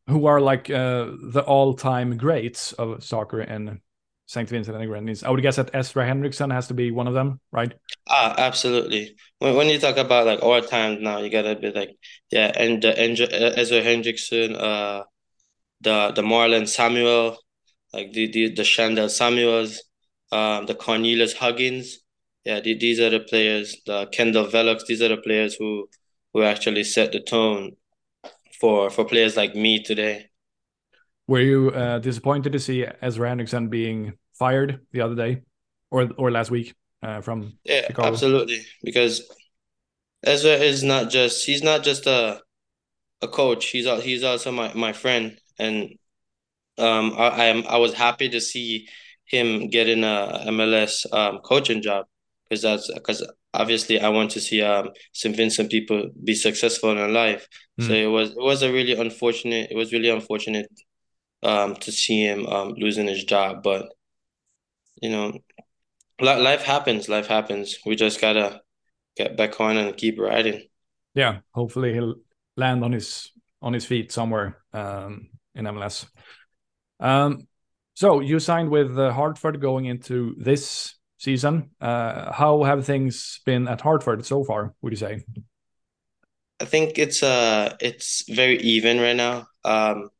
Who 0.08 0.26
are 0.26 0.40
like 0.40 0.70
uh, 0.70 1.10
the 1.32 1.42
all-time 1.46 2.16
greats 2.16 2.72
of 2.72 3.02
soccer 3.02 3.40
in 3.40 3.80
St. 4.26 4.48
Vincent 4.48 4.74
and 4.74 4.82
the 4.82 4.86
Grenadines. 4.86 5.22
I 5.22 5.30
would 5.30 5.42
guess 5.42 5.56
that 5.56 5.70
Ezra 5.74 6.06
Hendrickson 6.06 6.52
has 6.52 6.68
to 6.68 6.74
be 6.74 6.90
one 6.90 7.06
of 7.06 7.14
them, 7.14 7.40
right? 7.52 7.72
Ah, 8.08 8.34
absolutely. 8.38 9.16
When, 9.38 9.54
when 9.54 9.68
you 9.68 9.78
talk 9.78 9.96
about 9.96 10.26
like 10.26 10.42
all 10.42 10.60
time 10.62 11.02
now, 11.02 11.18
you 11.18 11.30
gotta 11.30 11.56
be 11.56 11.70
like, 11.70 11.96
yeah, 12.30 12.52
and 12.56 12.82
the 12.82 12.98
Ezra 12.98 13.82
Hendrickson, 13.82 14.56
uh, 14.58 15.04
the 15.80 16.12
the 16.14 16.22
Marlon 16.22 16.68
Samuel, 16.68 17.36
like 17.92 18.12
the 18.12 18.30
the 18.30 18.54
the 18.54 18.62
Shandell 18.62 19.10
Samuels, 19.10 19.82
um, 20.32 20.66
the 20.66 20.74
Cornelius 20.74 21.34
Huggins. 21.34 21.98
Yeah, 22.44 22.60
the, 22.60 22.76
these 22.76 23.00
are 23.00 23.10
the 23.10 23.20
players. 23.20 23.76
The 23.86 24.06
Kendall 24.06 24.46
Velox. 24.46 24.86
These 24.86 25.02
are 25.02 25.08
the 25.08 25.16
players 25.16 25.54
who 25.54 25.88
who 26.32 26.42
actually 26.42 26.84
set 26.84 27.12
the 27.12 27.20
tone 27.20 27.72
for 28.60 28.90
for 28.90 29.04
players 29.04 29.36
like 29.36 29.54
me 29.54 29.82
today. 29.82 30.26
Were 31.26 31.40
you 31.40 31.70
uh, 31.70 31.98
disappointed 32.00 32.52
to 32.52 32.58
see 32.58 32.84
Ezra 33.00 33.30
Hendrickson 33.30 33.70
being 33.70 34.12
fired 34.34 34.80
the 34.92 35.00
other 35.00 35.14
day, 35.14 35.42
or 35.90 36.10
or 36.18 36.30
last 36.30 36.50
week 36.50 36.74
uh, 37.02 37.22
from 37.22 37.54
yeah, 37.64 37.86
Chicago? 37.86 38.08
absolutely. 38.08 38.60
Because 38.82 39.22
Ezra 40.22 40.52
is 40.52 40.82
not 40.82 41.10
just 41.10 41.46
he's 41.46 41.62
not 41.62 41.82
just 41.82 42.06
a 42.06 42.42
a 43.22 43.28
coach. 43.28 43.66
He's 43.66 43.86
he's 44.02 44.22
also 44.22 44.52
my, 44.52 44.72
my 44.74 44.92
friend, 44.92 45.38
and 45.58 45.94
um, 46.76 47.14
I, 47.16 47.28
I 47.28 47.44
am 47.46 47.64
I 47.66 47.78
was 47.78 47.94
happy 47.94 48.28
to 48.28 48.40
see 48.40 48.88
him 49.24 49.70
getting 49.70 50.04
a 50.04 50.44
MLS 50.48 51.10
um, 51.10 51.38
coaching 51.38 51.80
job 51.80 52.04
because 52.62 52.88
that's 52.88 52.94
because 52.94 53.32
obviously 53.52 54.00
I 54.00 54.08
want 54.08 54.30
to 54.32 54.40
see 54.40 54.62
um 54.62 54.90
St. 55.12 55.36
Vincent 55.36 55.70
people 55.70 56.10
be 56.22 56.34
successful 56.34 56.90
in 56.90 56.96
their 56.96 57.08
life. 57.08 57.48
Mm. 57.80 57.86
So 57.86 57.92
it 57.92 58.06
was 58.06 58.30
it 58.30 58.42
was 58.42 58.62
a 58.62 58.72
really 58.72 58.94
unfortunate. 58.94 59.68
It 59.70 59.76
was 59.76 59.92
really 59.92 60.10
unfortunate 60.10 60.68
um, 61.42 61.76
to 61.76 61.92
see 61.92 62.22
him 62.22 62.46
um, 62.46 62.74
losing 62.76 63.06
his 63.06 63.24
job. 63.24 63.62
But 63.62 63.88
you 65.00 65.10
know, 65.10 65.38
life 66.20 66.62
happens. 66.62 67.08
Life 67.08 67.26
happens. 67.26 67.76
We 67.84 67.96
just 67.96 68.20
gotta 68.20 68.60
get 69.16 69.36
back 69.36 69.60
on 69.60 69.76
and 69.76 69.96
keep 69.96 70.18
riding. 70.18 70.62
Yeah, 71.14 71.38
hopefully 71.52 71.92
he'll 71.92 72.16
land 72.56 72.84
on 72.84 72.92
his 72.92 73.30
on 73.62 73.72
his 73.72 73.84
feet 73.84 74.12
somewhere 74.12 74.58
um, 74.72 75.28
in 75.54 75.64
MLS. 75.64 76.06
Um, 77.00 77.46
so 77.94 78.20
you 78.20 78.40
signed 78.40 78.70
with 78.70 78.98
uh, 78.98 79.12
Hartford 79.12 79.60
going 79.60 79.84
into 79.86 80.34
this 80.38 80.96
season. 81.24 81.70
Uh, 81.80 82.32
how 82.32 82.62
have 82.62 82.84
things 82.84 83.40
been 83.44 83.66
at 83.66 83.80
Hartford 83.80 84.24
so 84.24 84.44
far? 84.44 84.74
Would 84.82 84.92
you 84.92 84.96
say? 84.96 85.24
I 86.60 86.66
think 86.66 86.98
it's 86.98 87.22
uh 87.22 87.76
it's 87.80 88.24
very 88.28 88.58
even 88.58 89.00
right 89.00 89.16
now. 89.16 89.46
Um, 89.64 90.10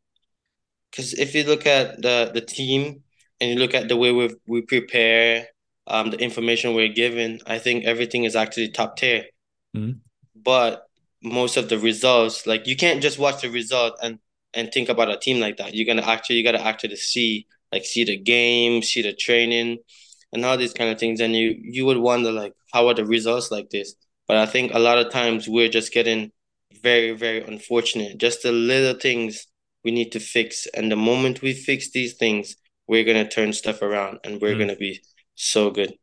because 0.91 1.15
if 1.15 1.35
you 1.35 1.45
look 1.45 1.67
at 1.67 2.01
the 2.03 2.31
the 2.33 2.41
team 2.41 3.03
and 3.41 3.51
you 3.51 3.57
look 3.57 3.75
at 3.75 3.89
the 3.89 3.97
way 3.97 4.13
we 4.13 4.35
we 4.47 4.63
prepare, 4.63 5.49
um, 5.87 6.11
the 6.11 6.19
information 6.19 6.75
we're 6.75 6.93
given, 6.93 7.41
I 7.47 7.59
think 7.59 7.85
everything 7.85 8.25
is 8.25 8.37
actually 8.37 8.71
top 8.71 8.97
tier. 8.97 9.25
Mm-hmm. 9.77 9.99
But 10.35 10.87
most 11.23 11.57
of 11.57 11.69
the 11.69 11.79
results, 11.79 12.47
like 12.47 12.67
you 12.67 12.77
can't 12.77 13.03
just 13.03 13.19
watch 13.19 13.43
the 13.43 13.51
result 13.51 13.99
and 14.03 14.19
and 14.55 14.71
think 14.73 14.89
about 14.89 15.11
a 15.11 15.19
team 15.19 15.41
like 15.41 15.57
that. 15.57 15.75
You're 15.75 15.87
gonna 15.87 16.07
actually 16.07 16.37
you 16.37 16.45
gotta 16.45 16.65
actually 16.65 16.97
see 16.97 17.47
like 17.73 17.85
see 17.85 18.05
the 18.05 18.17
game, 18.17 18.83
see 18.83 19.03
the 19.03 19.13
training, 19.13 19.79
and 20.35 20.45
all 20.45 20.57
these 20.59 20.75
kind 20.75 20.91
of 20.91 20.99
things. 20.99 21.21
And 21.21 21.35
you 21.35 21.57
you 21.63 21.87
would 21.87 21.99
wonder 21.99 22.31
like 22.33 22.53
how 22.73 22.89
are 22.89 22.95
the 22.95 23.07
results 23.07 23.51
like 23.51 23.71
this? 23.71 23.95
But 24.29 24.37
I 24.39 24.47
think 24.47 24.75
a 24.75 24.79
lot 24.79 24.99
of 24.99 25.11
times 25.13 25.49
we're 25.49 25.69
just 25.69 25.93
getting 25.93 26.33
very, 26.83 27.13
very 27.13 27.41
unfortunate. 27.43 28.19
Just 28.19 28.43
the 28.43 28.53
little 28.53 28.99
things 28.99 29.47
we 29.85 29.91
need 29.91 30.13
to 30.13 30.21
fix. 30.21 30.67
And 30.75 30.91
the 30.91 30.97
moment 30.97 31.43
we 31.43 31.53
fix 31.53 31.91
these 31.91 32.15
things, 32.15 32.57
we're 32.89 33.05
gonna 33.05 33.29
turn 33.29 33.53
stuff 33.53 33.81
around 33.83 34.19
and 34.25 34.41
we're 34.41 34.55
Mm. 34.55 34.59
gonna 34.61 34.77
be 34.77 35.01
so 35.35 35.71
good. 35.71 35.95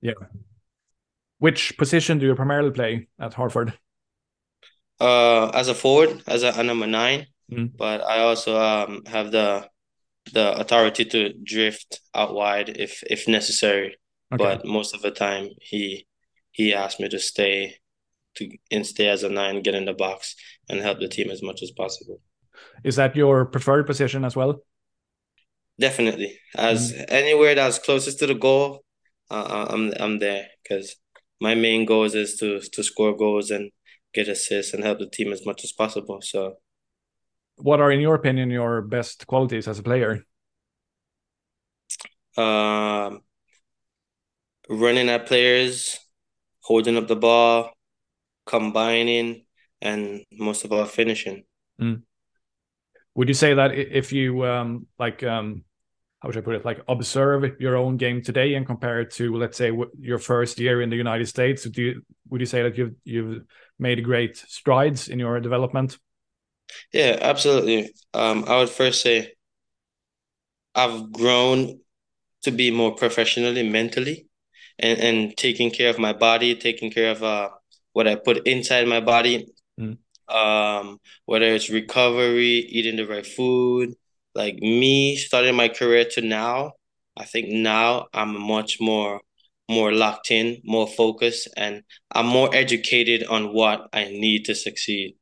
Yeah. 0.00 0.14
Which 1.38 1.76
position 1.78 2.18
do 2.18 2.26
you 2.26 2.34
primarily 2.34 2.70
play 2.70 3.08
at 3.20 3.34
Hartford? 3.34 3.72
Uh, 5.00 5.48
as 5.54 5.68
a 5.68 5.74
forward, 5.74 6.22
as 6.26 6.42
a, 6.42 6.52
a 6.56 6.62
number 6.64 6.86
nine, 6.86 7.26
Mm. 7.50 7.70
but 7.76 8.02
I 8.02 8.20
also 8.20 8.60
um 8.60 9.02
have 9.06 9.30
the 9.32 9.68
the 10.32 10.58
authority 10.58 11.04
to 11.06 11.32
drift 11.32 12.00
out 12.14 12.34
wide 12.34 12.70
if 12.70 13.02
if 13.04 13.28
necessary. 13.28 13.96
Okay. 14.32 14.44
But 14.44 14.66
most 14.66 14.94
of 14.94 15.02
the 15.02 15.10
time, 15.10 15.50
he 15.60 16.06
he 16.50 16.74
asked 16.74 17.00
me 17.00 17.08
to 17.08 17.18
stay 17.18 17.76
to 18.36 18.48
and 18.70 18.86
stay 18.86 19.08
as 19.08 19.22
a 19.22 19.28
nine, 19.28 19.62
get 19.62 19.74
in 19.74 19.84
the 19.84 19.92
box, 19.92 20.34
and 20.68 20.80
help 20.80 21.00
the 21.00 21.08
team 21.08 21.30
as 21.30 21.42
much 21.42 21.62
as 21.62 21.70
possible. 21.70 22.20
Is 22.84 22.96
that 22.96 23.16
your 23.16 23.46
preferred 23.46 23.86
position 23.86 24.24
as 24.24 24.36
well? 24.36 24.62
Definitely, 25.80 26.38
as 26.56 26.92
anywhere 27.08 27.54
that's 27.54 27.78
closest 27.78 28.18
to 28.18 28.26
the 28.26 28.34
goal, 28.34 28.84
uh, 29.30 29.66
I'm 29.70 29.92
I'm 30.00 30.18
there 30.18 30.46
because 30.62 30.96
my 31.40 31.54
main 31.54 31.84
goal 31.84 32.04
is 32.04 32.36
to 32.36 32.60
to 32.60 32.82
score 32.82 33.16
goals 33.16 33.50
and 33.50 33.70
get 34.12 34.28
assists 34.28 34.74
and 34.74 34.82
help 34.82 34.98
the 34.98 35.08
team 35.08 35.32
as 35.32 35.46
much 35.46 35.62
as 35.64 35.72
possible. 35.72 36.18
So 36.20 36.56
What 37.58 37.80
are, 37.80 37.90
in 37.90 38.00
your 38.00 38.14
opinion, 38.14 38.50
your 38.50 38.82
best 38.82 39.26
qualities 39.26 39.68
as 39.68 39.78
a 39.78 39.82
player? 39.82 40.24
um, 42.38 43.22
running 44.68 45.08
at 45.08 45.26
players, 45.26 45.98
holding 46.60 46.96
up 46.96 47.08
the 47.08 47.16
ball, 47.16 47.70
combining, 48.46 49.44
and 49.82 50.24
most 50.32 50.64
of 50.64 50.72
all 50.72 50.84
finishing. 50.84 51.44
Would 53.14 53.28
you 53.28 53.34
say 53.34 53.54
that 53.54 53.74
if 53.74 54.12
you 54.12 54.46
um, 54.46 54.86
like 54.98 55.24
um, 55.24 55.64
how 56.20 56.30
should 56.30 56.42
I 56.42 56.44
put 56.44 56.54
it? 56.54 56.64
Like 56.64 56.80
observe 56.86 57.60
your 57.60 57.76
own 57.76 57.96
game 57.96 58.22
today 58.22 58.54
and 58.54 58.64
compare 58.64 59.00
it 59.00 59.10
to, 59.14 59.36
let's 59.36 59.58
say, 59.58 59.70
w- 59.70 59.90
your 59.98 60.18
first 60.18 60.60
year 60.60 60.82
in 60.82 60.90
the 60.90 60.96
United 60.96 61.26
States, 61.26 61.64
do 61.64 61.82
you, 61.82 62.02
would 62.28 62.40
you 62.40 62.46
say 62.46 62.62
that 62.62 62.78
you've 62.78 62.94
you've 63.04 63.42
made 63.78 64.04
great 64.04 64.36
strides 64.36 65.08
in 65.08 65.18
your 65.18 65.40
development? 65.40 65.98
Yeah, 66.92 67.18
absolutely. 67.20 67.90
Um, 68.14 68.44
I 68.46 68.58
would 68.58 68.70
first 68.70 69.02
say 69.02 69.32
I've 70.74 71.12
grown 71.12 71.80
to 72.42 72.50
be 72.50 72.70
more 72.70 72.94
professionally, 72.94 73.68
mentally, 73.68 74.26
and 74.78 74.98
and 75.00 75.36
taking 75.36 75.70
care 75.70 75.90
of 75.90 75.98
my 75.98 76.12
body, 76.12 76.54
taking 76.54 76.90
care 76.90 77.10
of 77.10 77.22
uh 77.22 77.50
what 77.92 78.06
I 78.06 78.14
put 78.16 78.46
inside 78.46 78.86
my 78.86 79.00
body. 79.00 79.46
Mm. 79.80 79.98
Um, 80.28 81.00
whether 81.24 81.46
it's 81.46 81.70
recovery, 81.70 82.58
eating 82.68 82.96
the 82.96 83.06
right 83.06 83.26
food, 83.26 83.94
like 84.34 84.56
me 84.56 85.16
starting 85.16 85.56
my 85.56 85.68
career 85.68 86.04
to 86.12 86.20
now, 86.20 86.72
I 87.16 87.24
think 87.24 87.48
now 87.48 88.06
I'm 88.12 88.38
much 88.40 88.78
more 88.80 89.20
more 89.68 89.92
locked 89.92 90.30
in, 90.30 90.60
more 90.64 90.86
focused, 90.86 91.48
and 91.56 91.82
I'm 92.12 92.26
more 92.26 92.54
educated 92.54 93.24
on 93.24 93.52
what 93.52 93.88
I 93.92 94.04
need 94.04 94.44
to 94.46 94.54
succeed. 94.54 95.16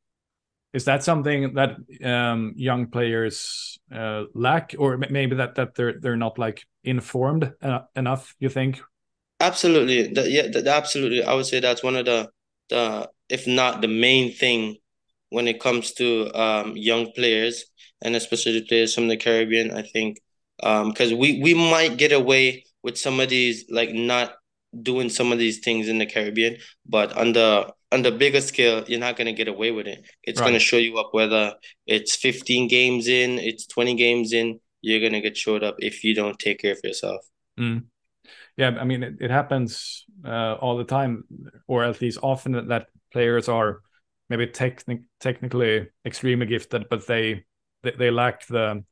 Is 0.77 0.85
that 0.85 1.03
something 1.03 1.55
that 1.55 1.75
um, 2.03 2.53
young 2.55 2.85
players 2.85 3.79
uh, 3.91 4.25
lack, 4.35 4.75
or 4.77 4.95
maybe 5.09 5.35
that 5.37 5.55
that 5.55 5.73
they're 5.73 5.95
they're 5.99 6.15
not 6.15 6.37
like 6.37 6.61
informed 6.83 7.51
uh, 7.63 7.79
enough? 7.95 8.35
You 8.37 8.49
think? 8.49 8.79
Absolutely. 9.39 10.13
The, 10.13 10.29
yeah, 10.29 10.47
the, 10.53 10.69
absolutely. 10.69 11.23
I 11.23 11.33
would 11.33 11.47
say 11.47 11.59
that's 11.59 11.81
one 11.81 11.95
of 11.95 12.05
the 12.05 12.29
the 12.69 13.09
if 13.27 13.47
not 13.47 13.81
the 13.81 13.87
main 13.87 14.31
thing 14.31 14.77
when 15.29 15.47
it 15.47 15.59
comes 15.59 15.93
to 15.93 16.29
um 16.39 16.77
young 16.77 17.11
players 17.13 17.65
and 18.03 18.15
especially 18.15 18.61
players 18.61 18.93
from 18.93 19.07
the 19.07 19.17
Caribbean, 19.17 19.71
I 19.71 19.81
think 19.81 20.19
um 20.61 20.89
because 20.89 21.11
we 21.11 21.41
we 21.41 21.55
might 21.55 21.97
get 21.97 22.11
away 22.11 22.65
with 22.83 22.99
some 22.99 23.19
of 23.19 23.29
these 23.29 23.65
like 23.71 23.93
not 23.93 24.35
doing 24.79 25.09
some 25.09 25.31
of 25.31 25.39
these 25.39 25.57
things 25.57 25.87
in 25.87 25.97
the 25.97 26.05
Caribbean, 26.05 26.57
but 26.85 27.09
the 27.33 27.73
on 27.91 28.01
the 28.01 28.11
bigger 28.11 28.41
scale, 28.41 28.83
you're 28.87 28.99
not 28.99 29.17
gonna 29.17 29.33
get 29.33 29.47
away 29.47 29.71
with 29.71 29.87
it. 29.87 30.05
It's 30.23 30.41
gonna 30.41 30.59
show 30.59 30.77
you 30.77 30.97
up 30.97 31.13
whether 31.13 31.55
it's 31.85 32.15
15 32.15 32.67
games 32.67 33.07
in, 33.07 33.39
it's 33.39 33.65
20 33.67 33.95
games 33.95 34.33
in, 34.33 34.59
you're 34.81 35.01
gonna 35.01 35.21
get 35.21 35.37
showed 35.37 35.63
up 35.63 35.75
if 35.79 36.03
you 36.03 36.13
don't 36.13 36.37
take 36.37 36.59
care 36.59 36.73
of 36.73 36.79
yourself. 36.83 37.25
Mm. 37.59 37.85
Yeah, 38.57 38.75
I 38.79 38.83
mean, 38.83 39.03
it, 39.03 39.15
it 39.21 39.31
happens 39.31 40.05
uh, 40.25 40.55
all 40.55 40.77
the 40.77 40.83
time, 40.83 41.23
or 41.67 41.83
at 41.83 42.01
least 42.01 42.19
often 42.21 42.53
that, 42.53 42.67
that 42.67 42.87
players 43.11 43.47
are 43.47 43.81
maybe 44.29 44.47
technic 44.47 45.01
technically 45.19 45.87
extremely 46.05 46.45
gifted, 46.45 46.89
but 46.89 47.07
they 47.07 47.45
they, 47.83 47.91
they 47.91 48.11
lack 48.11 48.45
the 48.47 48.83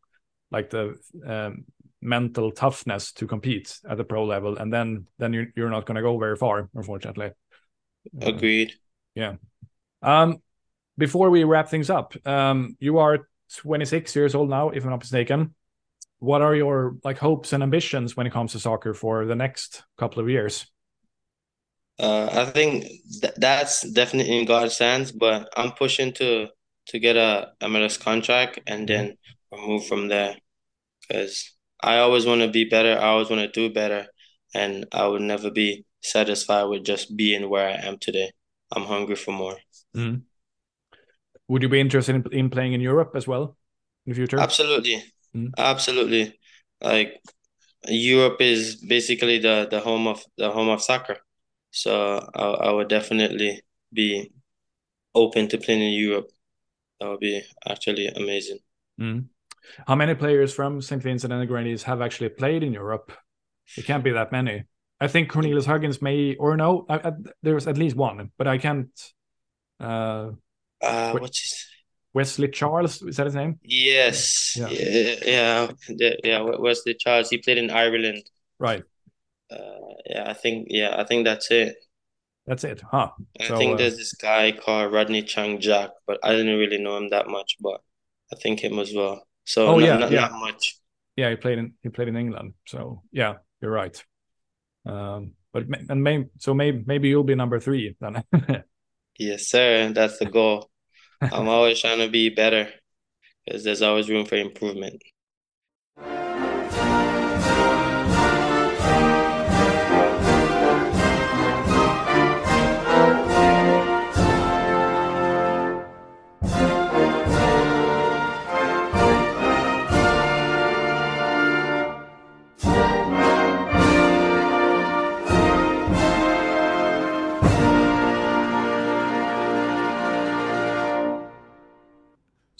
like 0.52 0.70
the 0.70 0.96
um, 1.26 1.66
mental 2.02 2.52
toughness 2.52 3.12
to 3.14 3.28
compete 3.28 3.78
at 3.90 3.98
the 3.98 4.04
pro 4.04 4.24
level, 4.26 4.58
and 4.58 4.72
then 4.72 5.08
then 5.18 5.34
you're 5.34 5.48
you're 5.56 5.70
not 5.70 5.86
going 5.86 5.96
to 5.96 6.02
go 6.02 6.18
very 6.18 6.36
far, 6.36 6.70
unfortunately. 6.74 7.32
Uh, 8.22 8.32
Agreed. 9.16 9.40
Um, 10.02 10.42
before 10.98 11.30
we 11.30 11.44
wrap 11.44 11.70
things 11.70 11.90
up, 11.90 12.16
um, 12.26 12.78
you 12.80 13.00
are 13.00 13.28
26 13.58 14.16
years 14.16 14.36
old 14.36 14.50
now, 14.50 14.70
if 14.70 14.84
I'm 14.84 14.90
not 14.90 15.00
mistaken. 15.00 15.56
What 16.20 16.42
are 16.42 16.56
your 16.56 16.98
like 17.04 17.18
hopes 17.18 17.54
and 17.54 17.62
ambitions 17.62 18.16
when 18.16 18.26
it 18.26 18.34
comes 18.34 18.54
to 18.54 18.60
soccer 18.60 18.94
for 18.94 19.26
the 19.26 19.36
next 19.36 19.84
couple 19.98 20.22
of 20.22 20.30
years? 20.30 20.66
Uh, 22.00 22.30
I 22.32 22.46
think 22.52 22.86
th 23.22 23.34
that's 23.38 23.82
definitely 23.92 24.38
in 24.38 24.46
God's 24.46 24.78
hands, 24.78 25.12
but 25.12 25.50
I'm 25.56 25.72
pushing 25.72 26.14
to 26.14 26.48
to 26.88 27.00
get 27.00 27.16
a 27.16 27.52
MLS 27.62 27.98
contract 28.00 28.60
and 28.68 28.88
then 28.88 29.18
move 29.52 29.86
from 29.88 30.08
there 30.08 30.36
because 31.02 31.52
I 31.82 32.00
always 32.00 32.26
want 32.26 32.42
to 32.42 32.50
be 32.50 32.66
better. 32.66 32.98
I 32.98 33.08
always 33.14 33.30
want 33.30 33.42
to 33.42 33.60
do 33.60 33.74
better, 33.74 34.08
and 34.54 34.86
I 34.92 35.08
would 35.08 35.22
never 35.22 35.52
be 35.52 35.86
satisfied 36.02 36.66
with 36.66 36.84
just 36.84 37.16
being 37.16 37.50
where 37.50 37.68
I 37.68 37.88
am 37.88 37.98
today. 38.00 38.32
I'm 38.72 38.84
hungry 38.84 39.16
for 39.16 39.32
more. 39.32 39.58
Would 41.48 41.62
you 41.62 41.70
be 41.70 41.80
interested 41.80 42.16
in, 42.16 42.26
in 42.32 42.50
playing 42.50 42.74
in 42.74 42.82
Europe 42.82 43.12
as 43.16 43.28
well 43.28 43.58
in 44.06 44.12
the 44.12 44.16
future? 44.16 44.40
Absolutely. 44.40 45.04
Mm. 45.36 45.52
Absolutely. 45.58 46.40
Like 46.82 47.22
Europe 47.88 48.42
is 48.42 48.78
basically 48.78 49.40
the 49.40 49.68
the 49.70 49.80
home 49.80 50.08
of 50.08 50.24
the 50.38 50.50
home 50.50 50.70
of 50.70 50.82
soccer. 50.82 51.18
So 51.72 52.20
I 52.34 52.44
I 52.68 52.72
would 52.72 52.88
definitely 52.88 53.62
be 53.94 54.32
open 55.14 55.48
to 55.50 55.58
playing 55.58 55.82
in 55.82 55.94
Europe. 55.94 56.32
That 57.00 57.10
would 57.10 57.20
be 57.20 57.42
actually 57.68 58.08
amazing. 58.08 58.60
Mm. 59.00 59.26
How 59.88 59.96
many 59.96 60.16
players 60.16 60.54
from 60.54 60.82
St. 60.82 61.02
Vincent 61.02 61.34
and 61.34 61.42
the 61.42 61.46
Grenadines 61.46 61.84
have 61.84 62.02
actually 62.02 62.30
played 62.30 62.64
in 62.64 62.74
Europe? 62.74 63.12
It 63.78 63.86
can't 63.86 64.04
be 64.04 64.12
that 64.12 64.32
many. 64.32 64.64
I 65.00 65.08
think 65.08 65.30
Cornelius 65.30 65.66
Huggins 65.66 66.02
may, 66.02 66.36
or 66.36 66.56
no, 66.58 66.86
I, 66.90 66.96
I, 66.96 67.12
there's 67.44 67.68
at 67.68 67.78
least 67.78 67.96
one, 67.96 68.32
but 68.38 68.48
I 68.48 68.58
can't. 68.58 68.90
Uh, 69.80 70.32
Uh, 70.82 71.14
what's 71.14 71.42
his 71.42 71.66
Wesley 72.14 72.48
Charles, 72.48 73.02
is 73.02 73.18
that 73.18 73.26
his 73.26 73.36
name? 73.36 73.60
Yes. 73.64 74.56
Yeah. 74.56 74.70
Yeah, 74.70 75.16
yeah, 75.26 75.72
yeah, 75.90 76.14
yeah. 76.24 76.40
Wesley 76.42 76.94
Charles, 76.96 77.30
he 77.30 77.38
played 77.40 77.58
in 77.58 77.70
Ireland. 77.70 78.24
Right. 78.58 78.84
Uh, 79.52 79.94
yeah, 80.06 80.30
I 80.30 80.34
think 80.34 80.68
yeah, 80.70 80.96
I 80.98 81.04
think 81.04 81.26
that's 81.26 81.52
it. 81.52 81.76
That's 82.48 82.64
it. 82.64 82.82
Huh. 82.82 83.10
I 83.40 83.48
think 83.58 83.74
uh, 83.74 83.78
there's 83.78 83.98
this 83.98 84.14
guy 84.14 84.52
called 84.52 84.94
Rodney 84.94 85.24
Chang 85.24 85.60
Jack, 85.60 85.90
but 86.08 86.20
I 86.24 86.32
didn't 86.32 86.58
really 86.58 86.78
know 86.78 86.98
him 86.98 87.10
that 87.10 87.28
much, 87.28 87.58
but 87.60 87.82
I 88.32 88.36
think 88.38 88.60
him 88.64 88.80
as 88.80 88.94
well. 88.94 89.28
So 89.46 89.68
Oh, 89.68 89.80
not, 89.80 89.86
yeah, 89.86 89.98
not, 89.98 90.12
yeah. 90.12 90.22
not 90.22 90.34
much. 90.34 90.78
Yeah, 91.16 91.30
he 91.32 91.36
played 91.36 91.58
in 91.58 91.74
he 91.84 91.90
played 91.90 92.08
in 92.08 92.16
England. 92.16 92.54
So 92.66 93.04
yeah, 93.12 93.36
you're 93.62 93.72
right. 93.72 94.04
Um, 94.86 95.32
but 95.54 95.66
and 95.90 96.04
may, 96.04 96.26
so 96.40 96.54
maybe 96.54 96.84
maybe 96.86 97.10
you'll 97.10 97.24
be 97.24 97.36
number 97.36 97.60
three 97.60 97.96
then. 98.00 98.24
Yes, 99.18 99.48
sir. 99.48 99.92
That's 99.94 100.20
the 100.20 100.26
goal. 100.26 100.70
I'm 101.32 101.48
always 101.48 101.80
trying 101.80 102.00
to 102.00 102.10
be 102.10 102.30
better 102.30 102.70
because 103.46 103.64
there's 103.64 103.82
always 103.82 104.10
room 104.10 104.26
for 104.26 104.36
improvement. 104.36 105.04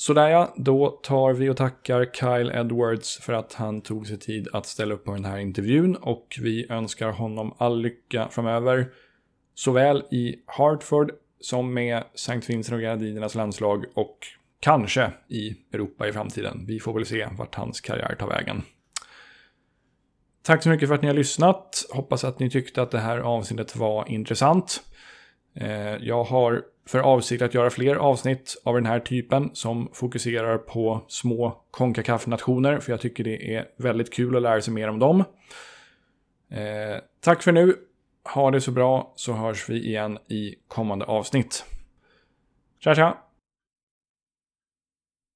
Sådär 0.06 0.30
ja, 0.30 0.54
då 0.58 0.90
tar 0.90 1.34
vi 1.34 1.50
och 1.50 1.58
tackar 1.58 2.06
Kyle 2.14 2.52
Edwards 2.52 3.18
för 3.18 3.34
att 3.34 3.54
han 3.54 3.82
tog 3.82 4.08
sig 4.08 4.20
tid 4.20 4.48
att 4.54 4.66
ställa 4.66 4.94
upp 4.94 5.06
på 5.06 5.12
den 5.12 5.26
här 5.26 5.38
intervjun 5.38 5.96
och 5.96 6.38
vi 6.42 6.68
önskar 6.70 7.10
honom 7.10 7.54
all 7.58 7.82
lycka 7.82 8.28
framöver. 8.32 8.88
Såväl 9.54 10.04
i 10.12 10.36
Hartford 10.46 11.12
som 11.40 11.74
med 11.74 12.04
Sankt 12.16 12.50
Vincent 12.50 12.74
och 12.74 12.82
Grenadinernas 12.82 13.36
landslag 13.36 13.86
och 13.94 14.18
kanske 14.60 15.12
i 15.28 15.56
Europa 15.74 16.08
i 16.08 16.14
framtiden. 16.14 16.66
Vi 16.68 16.80
får 16.80 16.94
väl 16.94 17.06
se 17.06 17.28
vart 17.38 17.56
hans 17.56 17.82
karriär 17.82 18.16
tar 18.20 18.28
vägen. 18.28 18.62
Tack 20.44 20.64
så 20.64 20.70
mycket 20.70 20.88
för 20.88 20.96
att 20.96 21.02
ni 21.02 21.08
har 21.08 21.16
lyssnat. 21.16 21.86
Hoppas 21.90 22.24
att 22.24 22.40
ni 22.40 22.50
tyckte 22.50 22.82
att 22.82 22.92
det 22.92 23.00
här 23.00 23.18
avsnittet 23.18 23.76
var 23.76 24.10
intressant. 24.10 24.84
Eh, 25.56 25.96
jag 25.96 26.24
har 26.24 26.64
för 26.88 27.00
avsikt 27.00 27.42
att 27.42 27.54
göra 27.54 27.70
fler 27.70 27.96
avsnitt 27.96 28.62
av 28.64 28.76
den 28.76 28.86
här 28.86 29.00
typen 29.00 29.50
som 29.54 29.90
fokuserar 29.94 30.58
på 30.58 31.06
små 31.08 31.64
Concacaf-nationer 31.72 32.80
för 32.80 32.92
jag 32.92 33.02
tycker 33.02 33.24
det 33.24 33.56
är 33.56 33.68
väldigt 33.78 34.14
kul 34.14 34.36
att 34.36 34.42
lära 34.42 34.62
sig 34.62 34.74
mer 34.74 34.88
om 34.88 35.00
dem. 35.00 35.20
Eh, 36.52 37.00
tack 37.22 37.44
för 37.44 37.52
nu. 37.52 37.76
Ha 38.34 38.52
det 38.52 38.62
så 38.62 38.72
bra 38.72 39.14
så 39.16 39.34
hörs 39.34 39.70
vi 39.70 39.88
igen 39.88 40.18
i 40.28 40.56
kommande 40.68 41.06
avsnitt. 41.06 41.66
Tja 42.80 42.96
tja! 42.96 43.25